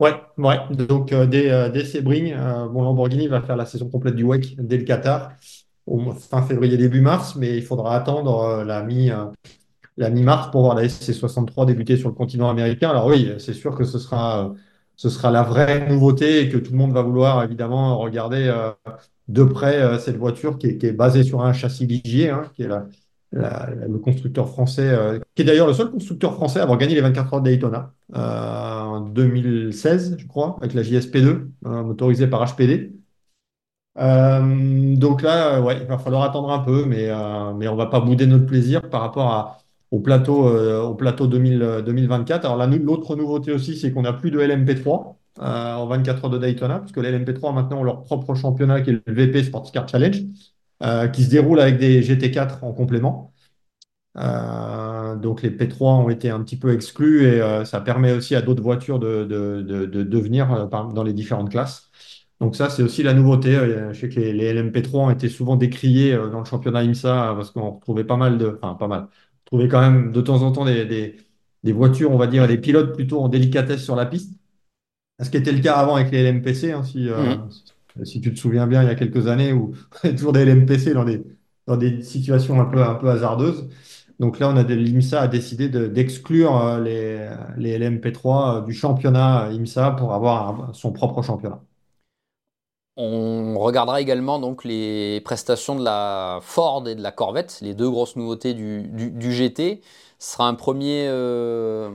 Ouais, 0.00 0.12
ouais. 0.38 0.58
Donc 0.70 1.12
euh, 1.12 1.26
dès, 1.26 1.50
euh, 1.50 1.68
dès 1.68 1.84
Sebring, 1.84 2.32
bon, 2.70 2.84
Lamborghini 2.84 3.26
va 3.26 3.42
faire 3.42 3.56
la 3.56 3.66
saison 3.66 3.90
complète 3.90 4.14
du 4.14 4.22
WEC 4.22 4.54
dès 4.56 4.76
le 4.78 4.84
Qatar, 4.84 5.32
fin 6.14 6.42
février, 6.42 6.76
début 6.76 7.00
mars, 7.00 7.36
mais 7.36 7.56
il 7.56 7.62
faudra 7.62 7.94
attendre 7.96 8.62
la 8.64 8.82
mi, 8.82 9.10
la 9.96 10.10
mi-mars 10.10 10.50
pour 10.50 10.62
voir 10.62 10.74
la 10.74 10.84
SC63 10.84 11.66
débuter 11.66 11.96
sur 11.96 12.08
le 12.08 12.14
continent 12.14 12.50
américain. 12.50 12.90
Alors 12.90 13.06
oui, 13.06 13.32
c'est 13.38 13.54
sûr 13.54 13.74
que 13.74 13.84
ce 13.84 13.98
sera, 13.98 14.54
ce 14.96 15.08
sera 15.08 15.30
la 15.30 15.42
vraie 15.42 15.88
nouveauté 15.88 16.42
et 16.42 16.48
que 16.48 16.58
tout 16.58 16.72
le 16.72 16.78
monde 16.78 16.92
va 16.92 17.02
vouloir 17.02 17.42
évidemment 17.42 17.98
regarder 17.98 18.52
de 19.28 19.44
près 19.44 19.80
euh, 19.80 19.98
cette 19.98 20.16
voiture 20.16 20.58
qui 20.58 20.66
est, 20.66 20.92
basée 20.92 21.22
sur 21.22 21.42
un 21.42 21.52
châssis 21.52 21.86
Ligier, 21.86 22.30
hein, 22.30 22.44
qui 22.54 22.62
est 22.62 22.68
le 23.32 23.98
constructeur 23.98 24.48
français, 24.48 24.88
euh, 24.88 25.18
qui 25.34 25.42
est 25.42 25.44
d'ailleurs 25.44 25.66
le 25.66 25.74
seul 25.74 25.90
constructeur 25.90 26.34
français 26.34 26.60
à 26.60 26.62
avoir 26.62 26.78
gagné 26.78 26.94
les 26.94 27.02
24 27.02 27.34
heures 27.34 27.40
de 27.42 27.50
Daytona 27.50 27.92
euh, 28.16 28.80
en 28.80 29.00
2016, 29.02 30.16
je 30.18 30.26
crois, 30.26 30.56
avec 30.60 30.74
la 30.74 30.82
JSP2, 30.82 31.46
motorisée 31.62 32.26
par 32.26 32.44
HPD. 32.44 32.97
Donc 33.98 35.22
là, 35.22 35.60
ouais, 35.60 35.78
il 35.80 35.86
va 35.86 35.98
falloir 35.98 36.22
attendre 36.22 36.50
un 36.50 36.60
peu, 36.60 36.84
mais, 36.84 37.08
mais 37.56 37.68
on 37.68 37.76
va 37.76 37.86
pas 37.86 38.00
bouder 38.00 38.26
notre 38.26 38.46
plaisir 38.46 38.88
par 38.90 39.00
rapport 39.00 39.62
au 39.90 40.00
plateau, 40.00 40.46
au 40.48 40.94
plateau 40.94 41.26
2024. 41.26 42.44
Alors 42.44 42.56
là, 42.56 42.66
l'autre 42.66 43.16
nouveauté 43.16 43.52
aussi, 43.52 43.76
c'est 43.76 43.92
qu'on 43.92 44.02
n'a 44.02 44.12
plus 44.12 44.30
de 44.30 44.38
LMP3. 44.40 45.18
en 45.40 45.86
24 45.86 46.24
heures 46.24 46.30
de 46.30 46.38
Daytona, 46.38 46.78
parce 46.80 46.92
que 46.92 47.00
les 47.00 47.10
LMP3 47.10 47.52
maintenant 47.52 47.80
ont 47.80 47.84
leur 47.84 48.04
propre 48.04 48.34
championnat 48.34 48.80
qui 48.82 48.90
est 48.90 49.02
le 49.06 49.12
VP 49.14 49.42
Sports 49.44 49.72
Car 49.72 49.88
Challenge, 49.88 50.16
qui 51.12 51.24
se 51.24 51.30
déroule 51.30 51.60
avec 51.60 51.78
des 51.78 52.02
GT4 52.02 52.64
en 52.64 52.72
complément. 52.72 53.32
donc 54.16 55.42
les 55.42 55.50
P3 55.50 56.04
ont 56.04 56.10
été 56.10 56.30
un 56.30 56.42
petit 56.42 56.56
peu 56.58 56.72
exclus 56.74 57.26
et 57.26 57.64
ça 57.64 57.80
permet 57.80 58.12
aussi 58.12 58.34
à 58.34 58.42
d'autres 58.42 58.62
voitures 58.62 58.98
de, 58.98 59.24
de, 59.24 59.62
de, 59.62 60.02
de 60.02 60.18
venir 60.18 60.68
dans 60.68 61.02
les 61.02 61.12
différentes 61.12 61.50
classes. 61.50 61.87
Donc 62.40 62.54
ça, 62.54 62.70
c'est 62.70 62.82
aussi 62.82 63.02
la 63.02 63.14
nouveauté. 63.14 63.56
Euh, 63.56 63.92
je 63.92 64.00
sais 64.00 64.08
que 64.08 64.20
les, 64.20 64.54
LMP3 64.54 64.96
ont 64.96 65.10
été 65.10 65.28
souvent 65.28 65.56
décriés 65.56 66.12
euh, 66.12 66.30
dans 66.30 66.38
le 66.40 66.44
championnat 66.44 66.84
IMSA 66.84 67.34
parce 67.36 67.50
qu'on 67.50 67.72
retrouvait 67.72 68.04
pas 68.04 68.16
mal 68.16 68.38
de... 68.38 68.58
Enfin, 68.62 68.74
pas 68.74 68.86
mal. 68.86 69.08
On 69.44 69.56
trouvait 69.56 69.68
quand 69.68 69.80
même 69.80 70.12
de 70.12 70.20
temps 70.20 70.42
en 70.42 70.52
temps 70.52 70.64
des, 70.64 70.84
des, 71.64 71.72
voitures, 71.72 72.12
on 72.12 72.18
va 72.18 72.26
dire, 72.26 72.46
des 72.46 72.58
pilotes 72.58 72.94
plutôt 72.94 73.20
en 73.20 73.28
délicatesse 73.28 73.82
sur 73.82 73.96
la 73.96 74.06
piste. 74.06 74.34
Ce 75.20 75.30
qui 75.30 75.36
était 75.36 75.52
le 75.52 75.60
cas 75.60 75.74
avant 75.76 75.96
avec 75.96 76.12
les 76.12 76.22
LMPC, 76.22 76.72
hein, 76.72 76.84
si, 76.84 77.08
euh, 77.08 77.36
mmh. 77.96 78.04
si 78.04 78.20
tu 78.20 78.32
te 78.32 78.38
souviens 78.38 78.66
bien, 78.68 78.82
il 78.82 78.88
y 78.88 78.90
a 78.90 78.94
quelques 78.94 79.26
années, 79.26 79.52
où 79.52 79.74
on 80.04 80.10
toujours 80.10 80.32
des 80.32 80.44
LMPC 80.44 80.94
dans 80.94 81.04
des, 81.04 81.24
dans 81.66 81.76
des 81.76 82.02
situations 82.02 82.60
un 82.60 82.66
peu, 82.66 82.82
un 82.84 82.94
peu 82.94 83.10
hasardeuses. 83.10 83.68
Donc 84.20 84.38
là, 84.38 84.48
on 84.50 84.56
a 84.56 84.62
l'IMSA 84.62 85.22
a 85.22 85.28
décidé 85.28 85.68
d'exclure 85.68 86.78
les, 86.80 87.30
les 87.56 87.78
LMP3 87.78 88.64
du 88.64 88.72
championnat 88.74 89.50
IMSA 89.52 89.92
pour 89.92 90.14
avoir 90.14 90.74
son 90.74 90.92
propre 90.92 91.22
championnat. 91.22 91.60
On 93.00 93.56
regardera 93.60 94.00
également 94.00 94.40
donc 94.40 94.64
les 94.64 95.20
prestations 95.20 95.76
de 95.76 95.84
la 95.84 96.40
Ford 96.42 96.88
et 96.88 96.96
de 96.96 97.00
la 97.00 97.12
Corvette, 97.12 97.60
les 97.62 97.72
deux 97.72 97.88
grosses 97.88 98.16
nouveautés 98.16 98.54
du, 98.54 99.30
GT. 99.30 99.80
Ce 100.18 100.32
sera 100.32 100.48
un 100.48 100.54
premier, 100.54 101.06
euh, 101.06 101.90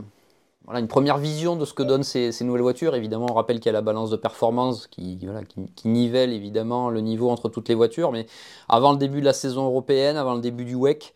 voilà, 0.64 0.80
une 0.80 0.88
première 0.88 1.18
vision 1.18 1.58
de 1.58 1.66
ce 1.66 1.74
que 1.74 1.84
donnent 1.84 2.04
ces, 2.04 2.32
nouvelles 2.46 2.62
voitures. 2.62 2.96
Évidemment, 2.96 3.26
on 3.30 3.34
rappelle 3.34 3.60
qu'il 3.60 3.66
y 3.66 3.70
a 3.70 3.74
la 3.74 3.82
balance 3.82 4.12
de 4.12 4.16
performance 4.16 4.88
qui, 4.88 5.20
qui, 5.76 5.88
nivelle 5.90 6.32
évidemment 6.32 6.90
le 6.90 7.02
niveau 7.02 7.30
entre 7.30 7.50
toutes 7.50 7.68
les 7.68 7.76
voitures. 7.76 8.14
Mais 8.14 8.26
avant 8.70 8.94
le 8.94 8.98
début 8.98 9.20
de 9.20 9.26
la 9.26 9.34
saison 9.34 9.66
européenne, 9.66 10.16
avant 10.16 10.36
le 10.36 10.42
début 10.42 10.64
du 10.64 10.76
WEC, 10.76 11.14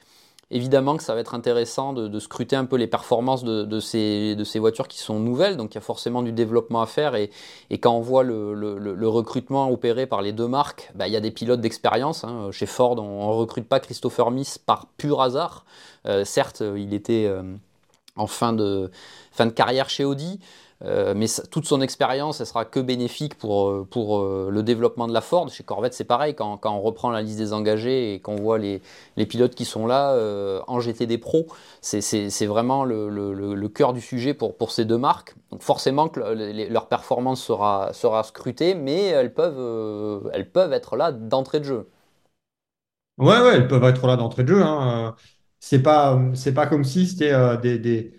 Évidemment 0.49 0.95
que 0.95 1.03
ça 1.03 1.13
va 1.13 1.19
être 1.19 1.35
intéressant 1.35 1.91
de, 1.91 2.19
scruter 2.19 2.55
un 2.55 2.63
peu 2.63 2.77
les 2.77 2.87
performances 2.87 3.43
de, 3.43 3.79
ces, 3.81 4.35
voitures 4.55 4.87
qui 4.87 4.97
sont 4.97 5.19
nouvelles, 5.19 5.57
donc 5.57 5.73
il 5.73 5.75
y 5.75 5.77
a 5.77 5.81
forcément 5.81 6.23
du 6.23 6.31
développement 6.31 6.81
à 6.81 6.85
faire. 6.85 7.15
Et, 7.15 7.29
quand 7.81 7.91
on 7.91 7.99
voit 7.99 8.23
le, 8.23 9.07
recrutement 9.09 9.69
opéré 9.69 10.07
par 10.07 10.21
les 10.21 10.31
deux 10.31 10.47
marques, 10.47 10.89
bah, 10.95 11.07
il 11.07 11.13
y 11.13 11.17
a 11.17 11.19
des 11.19 11.31
pilotes 11.31 11.59
d'expérience. 11.59 12.23
Hein. 12.23 12.49
Chez 12.51 12.65
Ford, 12.65 12.97
on 12.97 13.27
ne 13.27 13.33
recrute 13.33 13.67
pas 13.67 13.81
Christopher 13.81 14.31
Miss 14.31 14.57
par 14.57 14.87
pur 14.97 15.21
hasard. 15.21 15.65
Euh, 16.05 16.23
certes, 16.23 16.63
il 16.77 16.93
était 16.93 17.25
euh, 17.25 17.43
en 18.15 18.27
fin 18.27 18.53
de 18.53 18.89
carrière 19.53 19.89
chez 19.89 20.05
Audi. 20.05 20.39
Euh, 20.83 21.13
mais 21.15 21.25
toute 21.49 21.65
son 21.65 21.81
expérience, 21.81 22.39
elle 22.39 22.45
sera 22.45 22.63
que 22.63 22.79
bénéfique 22.79 23.35
pour, 23.35 23.69
euh, 23.69 23.87
pour 23.89 24.19
euh, 24.19 24.49
le 24.51 24.61
développement 24.61 25.07
de 25.07 25.13
la 25.13 25.21
Ford. 25.21 25.49
Chez 25.49 25.63
Corvette, 25.63 25.93
c'est 25.95 26.03
pareil, 26.03 26.35
quand, 26.35 26.57
quand, 26.57 26.75
on 26.75 26.81
reprend 26.81 27.09
la 27.09 27.23
liste 27.23 27.39
des 27.39 27.51
engagés 27.51 28.13
et 28.13 28.19
qu'on 28.19 28.35
voit 28.35 28.59
les, 28.59 28.81
les, 29.15 29.25
pilotes 29.25 29.55
qui 29.55 29.65
sont 29.65 29.87
là 29.87 30.15
en 30.67 30.79
GTD 30.79 31.17
Pro, 31.17 31.47
c'est 31.81 32.45
vraiment 32.45 32.85
le, 32.85 33.09
le, 33.09 33.69
cœur 33.69 33.93
du 33.93 34.01
sujet 34.01 34.33
pour, 34.33 34.55
pour 34.55 34.71
ces 34.71 34.85
deux 34.85 34.97
marques. 34.97 35.35
Donc 35.51 35.61
forcément 35.61 36.09
que 36.09 36.19
leur 36.71 36.87
performance 36.87 37.41
sera, 37.41 37.91
sera 37.93 38.23
scrutée, 38.23 38.75
mais 38.75 39.05
elles 39.07 39.33
peuvent, 39.33 40.29
elles 40.33 40.49
peuvent 40.49 40.73
être 40.73 40.95
là 40.95 41.11
d'entrée 41.11 41.59
de 41.59 41.65
jeu. 41.65 41.89
Ouais, 43.17 43.39
ouais, 43.41 43.55
elles 43.55 43.67
peuvent 43.67 43.83
être 43.83 44.05
là 44.07 44.15
d'entrée 44.15 44.43
de 44.43 44.49
jeu. 44.49 44.63
Hein. 44.63 45.15
C'est 45.59 45.81
pas, 45.81 46.19
pas 46.55 46.67
comme 46.67 46.83
si 46.83 47.07
c'était 47.07 47.33
des 47.57 48.16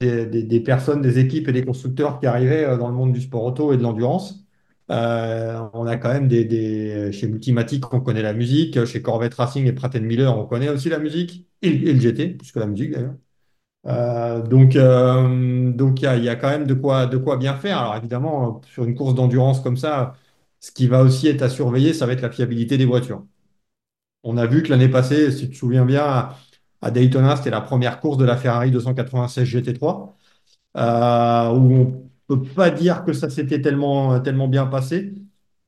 des, 0.00 0.60
personnes, 0.60 1.02
des 1.02 1.18
équipes 1.18 1.48
et 1.48 1.52
des 1.52 1.64
constructeurs 1.64 2.20
qui 2.20 2.26
arrivaient 2.26 2.64
euh, 2.64 2.76
dans 2.78 2.88
le 2.88 2.94
monde 2.94 3.12
du 3.12 3.20
sport 3.20 3.44
auto 3.44 3.72
et 3.72 3.76
de 3.76 3.82
l'endurance. 3.82 4.44
Euh, 4.90 5.58
on 5.72 5.86
a 5.86 5.96
quand 5.96 6.12
même 6.12 6.28
des, 6.28 7.10
chez 7.12 7.26
Multimatic, 7.28 7.92
on 7.94 8.00
connaît 8.00 8.22
la 8.22 8.34
musique, 8.34 8.84
chez 8.84 9.02
Corvette 9.02 9.34
Racing 9.34 9.66
et 9.66 9.72
Pratt 9.72 9.94
Miller, 9.96 10.36
on 10.36 10.46
connaît 10.46 10.68
aussi 10.68 10.88
la 10.90 10.98
musique 10.98 11.48
et, 11.62 11.70
le 11.70 12.00
GT, 12.00 12.30
plus 12.30 12.52
que 12.52 12.58
la 12.58 12.66
musique 12.66 12.92
d'ailleurs. 12.92 13.14
Euh, 13.86 14.42
donc, 14.42 14.76
donc 15.76 16.02
il 16.02 16.24
y, 16.24 16.28
a 16.28 16.36
quand 16.36 16.50
même 16.50 16.66
de 16.66 16.74
quoi, 16.74 17.06
de 17.06 17.18
quoi 17.18 17.36
bien 17.38 17.56
faire. 17.56 17.78
Alors 17.78 17.96
évidemment, 17.96 18.60
sur 18.66 18.84
une 18.84 18.94
course 18.94 19.14
d'endurance 19.14 19.60
comme 19.60 19.76
ça, 19.76 20.14
ce 20.60 20.72
qui 20.72 20.86
va 20.88 21.02
aussi 21.02 21.28
être 21.28 21.42
à 21.42 21.48
surveiller, 21.50 21.94
ça 21.94 22.06
va 22.06 22.12
être 22.12 22.22
la 22.22 22.30
fiabilité 22.30 22.78
des 22.78 22.86
voitures. 22.86 23.26
On 24.24 24.36
a 24.38 24.46
vu 24.46 24.62
que 24.62 24.70
l'année 24.70 24.88
passée, 24.88 25.30
si 25.30 25.46
tu 25.48 25.50
te 25.50 25.56
souviens 25.56 25.84
bien, 25.84 26.30
à 26.84 26.90
Daytona, 26.90 27.36
c'était 27.36 27.50
la 27.50 27.62
première 27.62 28.00
course 28.00 28.18
de 28.18 28.24
la 28.26 28.36
Ferrari 28.36 28.70
296 28.70 29.44
GT3, 29.48 30.14
euh, 30.76 31.50
où 31.52 31.94
on 32.28 32.36
ne 32.36 32.40
peut 32.40 32.42
pas 32.54 32.70
dire 32.70 33.04
que 33.04 33.12
ça 33.12 33.30
s'était 33.30 33.60
tellement, 33.62 34.18
bien 34.48 34.66
passé. 34.66 35.14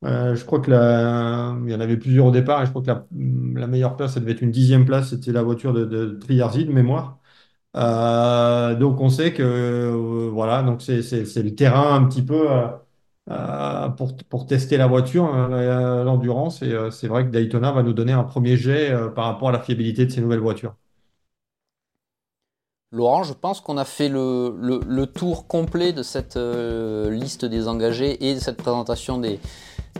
Euh, 0.05 0.35
je 0.37 0.45
crois 0.45 0.61
que 0.61 0.71
il 0.71 1.73
y 1.73 1.75
en 1.75 1.81
avait 1.81 1.97
plusieurs 1.97 2.27
au 2.27 2.31
départ, 2.31 2.63
et 2.63 2.67
je 2.67 2.71
crois 2.71 2.83
que 2.83 2.89
la, 2.89 3.67
meilleure 3.67 3.97
place, 3.97 4.15
ça 4.15 4.21
devait 4.21 4.33
être 4.33 4.43
une 4.43 4.51
dixième 4.51 4.85
place, 4.85 5.11
c'était 5.11 5.33
la 5.33 5.43
voiture 5.43 5.73
de, 5.73 5.85
de 5.85 6.07
de 6.19 6.73
mémoire. 6.73 7.19
Euh, 7.77 8.75
donc 8.77 9.01
on 9.01 9.11
sait 9.11 9.33
que 9.35 9.91
voilà, 10.33 10.63
donc 10.63 10.83
c'est 10.83 11.03
le 11.43 11.55
terrain 11.55 11.95
un 11.97 12.05
petit 12.07 12.23
peu 12.25 12.49
pour, 13.97 14.17
pour, 14.29 14.47
tester 14.47 14.77
la 14.77 14.87
voiture, 14.87 15.27
l'endurance, 16.05 16.63
et 16.63 16.75
c'est 16.91 17.09
vrai 17.09 17.25
que 17.27 17.31
Daytona 17.31 17.73
va 17.73 17.83
nous 17.83 17.93
donner 17.93 18.13
un 18.13 18.25
premier 18.25 18.57
jet 18.57 18.93
par 19.15 19.27
rapport 19.27 19.49
à 19.51 19.53
la 19.53 19.61
fiabilité 19.61 20.07
de 20.07 20.11
ces 20.13 20.21
nouvelles 20.21 20.41
voitures. 20.41 20.77
Laurent, 22.97 23.25
je 23.25 23.35
pense 23.35 23.61
qu'on 23.61 23.77
a 23.77 23.85
fait 23.85 24.09
le, 24.09 25.05
tour 25.05 25.47
complet 25.47 25.93
de 25.93 26.03
cette 26.03 26.39
euh, 26.39 27.11
liste 27.11 27.45
des 27.45 27.69
engagés 27.69 28.27
et 28.27 28.35
de 28.35 28.41
cette 28.41 28.57
présentation 28.57 29.19
des, 29.19 29.39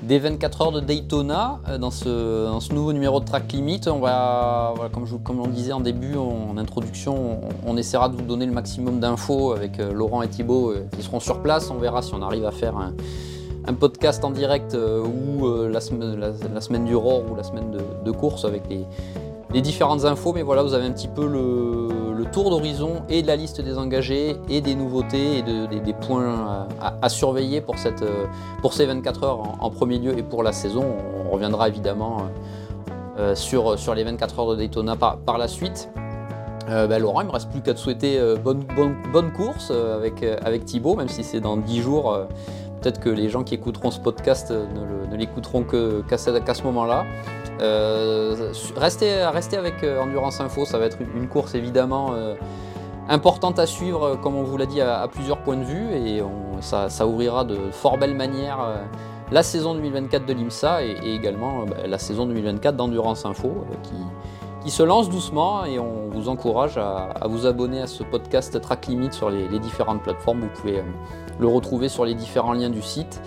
24 0.03 0.63
heures 0.63 0.73
de 0.73 0.81
Daytona 0.81 1.61
euh, 1.69 1.77
dans, 1.77 1.91
ce, 1.91 2.73
nouveau 2.73 2.95
numéro 2.95 3.21
de 3.21 3.27
Track 3.27 3.53
Limit. 3.53 3.83
Comme, 3.83 5.05
je, 5.05 5.15
on 5.29 5.47
disait 5.49 5.75
en 5.75 5.81
début, 5.81 6.17
en 6.17 6.57
introduction, 6.57 7.41
on, 7.67 7.77
essaiera 7.77 8.09
de 8.09 8.17
vous 8.17 8.23
donner 8.23 8.47
le 8.47 8.53
maximum 8.53 8.99
d'infos 8.99 9.53
avec 9.53 9.79
euh, 9.79 9.93
Laurent 9.93 10.23
et 10.23 10.29
Thibaut 10.29 10.73
qui 10.97 11.03
seront 11.03 11.21
sur 11.21 11.43
place. 11.43 11.71
On 11.71 11.77
verra 11.77 12.01
si 12.01 12.15
on 12.15 12.23
arrive 12.23 12.47
à 12.47 12.51
faire 12.51 12.79
un, 12.79 12.95
podcast 13.75 14.25
en 14.25 14.31
direct 14.31 14.75
ou 14.75 15.47
la, 15.69 15.81
semaine 15.81 16.85
du 16.87 16.97
ROR 16.97 17.31
ou 17.31 17.37
la 17.37 17.43
semaine 17.43 17.77
de 18.05 18.11
course 18.13 18.47
avec 18.47 18.63
les 18.71 18.87
les 19.57 19.63
différentes 19.63 20.05
infos, 20.05 20.35
mais 20.35 20.43
voilà, 20.43 20.63
vous 20.63 20.75
avez 20.75 20.85
un 20.85 20.93
petit 20.93 21.09
peu 21.09 21.27
le, 21.27 22.25
tour 22.31 22.51
d'horizon 22.51 23.05
et 23.09 23.23
de 23.23 23.27
la 23.27 23.37
liste 23.37 23.63
des 23.63 23.79
engagés 23.79 24.37
et 24.51 24.61
des 24.61 24.75
nouveautés 24.75 25.39
et 25.39 25.43
des, 25.81 25.93
points 25.95 26.67
à, 26.81 27.09
surveiller 27.09 27.63
pour, 27.63 27.79
cette, 27.79 28.05
pour 28.61 28.75
ces 28.75 28.85
24 28.85 29.25
heures 29.25 29.41
en, 29.61 29.71
premier 29.71 29.99
lieu 29.99 30.19
et 30.19 30.23
pour 30.23 30.43
la 30.43 30.53
saison. 30.53 30.85
On 31.25 31.31
reviendra 31.31 31.69
évidemment 31.69 32.25
euh, 33.19 33.35
sur, 33.35 33.79
sur 33.79 33.95
les 33.95 34.05
24 34.05 34.39
heures 34.41 34.51
de 34.51 34.57
Daytona 34.57 34.97
par, 34.97 35.17
par 35.19 35.39
la 35.39 35.49
suite. 35.49 35.89
Euh, 36.69 36.87
ben, 36.87 37.01
Laurent, 37.01 37.21
il 37.21 37.25
ne 37.25 37.29
me 37.29 37.33
reste 37.33 37.49
plus 37.49 37.63
qu'à 37.63 37.73
te 37.73 37.79
souhaiter 37.79 38.19
euh, 38.19 38.37
bonne, 38.37 38.65
bonne, 38.77 38.97
bonne, 39.13 39.33
course 39.33 39.71
avec, 39.71 40.23
avec 40.23 40.67
Thibaut, 40.67 40.97
même 40.97 41.09
si 41.09 41.25
c'est 41.25 41.41
dans 41.41 41.57
10 41.57 41.81
jours. 41.81 42.19
Peut-être 42.83 43.01
que 43.01 43.09
les 43.09 43.31
gens 43.31 43.45
qui 43.45 43.55
écouteront 43.55 43.91
ce 43.91 44.01
podcast 44.01 44.51
ne 44.51 45.17
l'écouteront 45.17 45.65
qu'à 45.65 46.19
ce 46.19 46.63
moment-là. 46.65 47.07
Euh, 47.61 48.53
restez, 48.77 49.13
avec 49.57 49.83
euh, 49.83 50.01
Endurance 50.01 50.41
Info, 50.41 50.65
ça 50.65 50.79
va 50.79 50.87
être 50.87 50.99
une, 51.15 51.29
course 51.29 51.55
évidemment 51.55 52.13
euh, 52.13 52.35
importante 53.09 53.59
à 53.59 53.67
suivre, 53.67 54.17
comme 54.23 54.37
on 54.37 54.43
vous 54.43 54.57
l'a 54.57 54.67
dit, 54.67 54.81
à, 54.81 55.09
plusieurs 55.11 55.39
points 55.39 55.57
de 55.57 55.65
vue, 55.65 55.95
et 55.95 56.23
ça, 56.61 57.07
ouvrira 57.07 57.45
de 57.45 57.57
fort 57.71 57.99
belle 57.99 58.15
manière 58.15 58.59
la 59.33 59.43
saison 59.43 59.75
2024 59.75 60.27
de 60.27 60.33
l'IMSA 60.33 60.85
et, 60.85 61.15
également 61.15 61.65
bah, 61.65 61.87
la 61.87 61.99
saison 61.99 62.27
2024 62.27 62.77
d'Endurance 62.77 63.25
Info, 63.25 63.65
qui, 63.83 64.71
se 64.71 64.83
lance 64.83 65.09
doucement, 65.09 65.65
et 65.65 65.79
on 65.79 66.11
vous 66.11 66.29
encourage 66.29 66.77
à, 66.77 67.21
vous 67.29 67.47
abonner 67.47 67.81
à 67.83 67.87
ce 67.87 68.03
podcast 68.03 68.61
Track 68.61 68.87
Limit 68.89 69.13
sur 69.13 69.31
les 69.31 69.59
différentes 69.61 70.03
plateformes. 70.03 70.41
Vous 70.41 70.61
pouvez 70.61 70.83
le 71.39 71.47
retrouver 71.47 71.89
sur 71.89 72.05
les 72.05 72.15
différents 72.15 72.53
liens 72.53 72.71
du 72.71 72.83
site. 72.83 73.21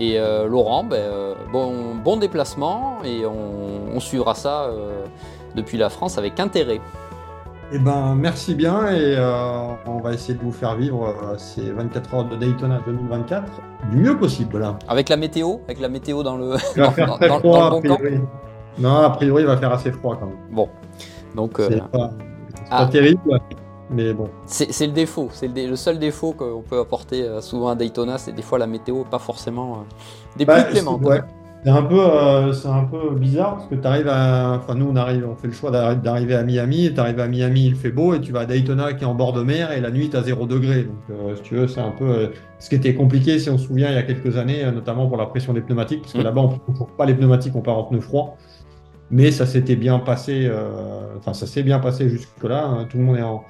Et 0.00 0.18
euh, 0.18 0.48
Laurent, 0.48 0.82
ben, 0.82 0.96
euh, 0.96 1.34
bon, 1.52 1.94
bon, 1.94 2.16
déplacement 2.16 2.98
et 3.04 3.26
on, 3.26 4.00
suivra 4.00 4.34
ça 4.34 4.62
euh, 4.62 5.04
depuis 5.54 5.76
la 5.76 5.90
France 5.90 6.16
avec 6.16 6.40
intérêt. 6.40 6.80
Eh 7.70 7.78
ben, 7.78 8.14
merci 8.14 8.54
bien 8.54 8.90
et 8.90 9.16
on 9.86 9.98
va 9.98 10.14
essayer 10.14 10.34
de 10.34 10.42
vous 10.42 10.52
faire 10.52 10.74
vivre 10.74 11.14
ces 11.36 11.70
24 11.70 12.14
heures 12.14 12.24
de 12.24 12.36
Daytona 12.36 12.80
2024 12.86 13.44
du 13.90 13.98
mieux 13.98 14.16
possible. 14.16 14.66
Avec 14.88 15.10
la 15.10 15.18
météo 15.18 15.58
Avec 15.66 15.80
la 15.80 15.90
météo 15.90 16.22
dans 16.22 16.38
le, 16.38 16.56
bon 17.42 17.82
camp 17.82 17.98
Non, 18.78 19.02
a 19.02 19.10
priori, 19.10 19.42
il 19.42 19.46
va 19.46 19.58
faire 19.58 19.72
assez 19.72 19.92
froid 19.92 20.16
quand 20.18 20.26
même. 20.26 20.38
Bon, 20.50 20.70
donc... 21.36 21.52
C'est 21.58 21.82
pas, 21.90 22.10
ah. 22.70 22.86
terrible. 22.86 23.20
Mais 23.92 24.12
bon. 24.14 24.28
C'est 24.46 24.86
le 24.86 24.92
défaut, 24.92 25.28
c'est 25.32 25.48
le, 25.48 25.74
seul 25.76 25.98
défaut 25.98 26.32
qu'on 26.32 26.62
peut 26.62 26.78
apporter 26.78 27.22
euh, 27.24 27.40
souvent 27.40 27.68
à 27.70 27.74
Daytona, 27.74 28.18
c'est 28.18 28.32
des 28.32 28.42
fois 28.42 28.58
la 28.58 28.66
météo 28.68 29.02
pas 29.04 29.18
forcément 29.18 29.72
euh, 29.72 29.76
des 30.38 30.44
bah, 30.44 30.62
plus 30.62 30.72
clémentes. 30.74 31.02
C'est 31.62 31.70
un 31.70 31.82
peu, 31.82 32.00
euh, 32.00 32.52
c'est 32.54 32.68
un 32.68 32.84
peu 32.84 33.10
bizarre 33.16 33.56
parce 33.56 33.66
que 33.68 33.74
tu 33.74 33.86
arrives 33.86 34.08
à. 34.08 34.54
Enfin, 34.62 34.74
nous, 34.76 34.86
on 34.88 34.96
arrive, 34.96 35.28
on 35.30 35.34
fait 35.36 35.48
le 35.48 35.52
choix 35.52 35.70
d'arri- 35.70 35.96
d'arriver 36.00 36.34
à 36.34 36.42
Miami. 36.42 36.90
Tu 36.94 36.98
arrives 36.98 37.20
à 37.20 37.26
Miami, 37.28 37.66
il 37.66 37.74
fait 37.76 37.90
beau, 37.90 38.14
et 38.14 38.20
tu 38.22 38.32
vas 38.32 38.40
à 38.40 38.46
Daytona 38.46 38.94
qui 38.94 39.04
est 39.04 39.06
en 39.06 39.14
bord 39.14 39.34
de 39.34 39.42
mer, 39.42 39.70
et 39.72 39.80
la 39.82 39.90
nuit, 39.90 40.08
tu 40.08 40.16
as 40.16 40.22
0 40.22 40.46
degré. 40.46 40.84
Donc, 40.84 40.94
euh, 41.10 41.36
si 41.36 41.42
tu 41.42 41.56
veux, 41.56 41.68
c'est 41.68 41.82
un 41.82 41.90
peu 41.90 42.06
euh, 42.08 42.26
ce 42.60 42.70
qui 42.70 42.76
était 42.76 42.94
compliqué, 42.94 43.38
si 43.38 43.50
on 43.50 43.58
se 43.58 43.66
souvient, 43.66 43.90
il 43.90 43.94
y 43.94 43.98
a 43.98 44.02
quelques 44.04 44.38
années, 44.38 44.64
notamment 44.72 45.06
pour 45.06 45.18
la 45.18 45.26
pression 45.26 45.52
des 45.52 45.60
pneumatiques, 45.60 46.00
parce 46.00 46.14
que 46.14 46.18
Mm. 46.20 46.22
là-bas, 46.24 46.40
on 46.40 46.72
ne 46.72 46.78
chauffe 46.78 46.96
pas 46.96 47.04
les 47.04 47.12
pneumatiques, 47.14 47.54
on 47.54 47.60
part 47.60 47.76
en 47.76 47.82
pneus 47.84 48.00
froids. 48.00 48.36
Mais 49.10 49.30
ça 49.30 49.44
s'était 49.44 49.76
bien 49.76 49.98
passé, 49.98 50.50
enfin, 51.18 51.34
ça 51.34 51.46
s'est 51.46 51.62
bien 51.64 51.78
passé 51.80 52.08
jusque-là. 52.08 52.64
hein. 52.64 52.86
Tout 52.88 52.96
le 52.96 53.02
monde 53.04 53.16
est 53.18 53.22
en, 53.22 53.42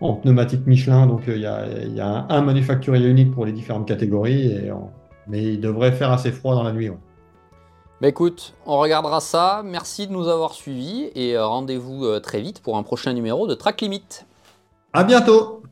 en 0.00 0.14
pneumatique 0.14 0.66
Michelin, 0.66 1.06
donc 1.06 1.28
euh, 1.28 1.36
il 1.36 1.42
y 1.42 1.46
a, 1.46 1.66
il 1.82 1.94
y 1.94 2.00
a 2.00 2.06
un, 2.06 2.26
un 2.28 2.42
manufacturier 2.42 3.08
unique 3.08 3.32
pour 3.32 3.46
les 3.46 3.52
différentes 3.52 3.86
catégories, 3.88 4.46
et, 4.52 4.70
on- 4.72 4.90
mais 5.28 5.42
il 5.42 5.60
devrait 5.60 5.92
faire 5.92 6.12
assez 6.12 6.30
froid 6.32 6.54
dans 6.54 6.62
la 6.62 6.72
nuit. 6.72 6.88
ouais. 6.90 6.98
Bah 8.00 8.08
écoute, 8.08 8.52
on 8.66 8.78
regardera 8.78 9.20
ça. 9.20 9.62
Merci 9.64 10.06
de 10.06 10.12
nous 10.12 10.28
avoir 10.28 10.52
suivis 10.52 11.10
et 11.14 11.34
euh, 11.36 11.46
rendez-vous 11.46 12.04
euh, 12.04 12.20
très 12.20 12.40
vite 12.42 12.60
pour 12.62 12.76
un 12.76 12.82
prochain 12.82 13.14
numéro 13.14 13.46
de 13.46 13.54
Track 13.54 13.80
Limit. 13.80 14.02
À 14.92 15.02
bientôt! 15.02 15.62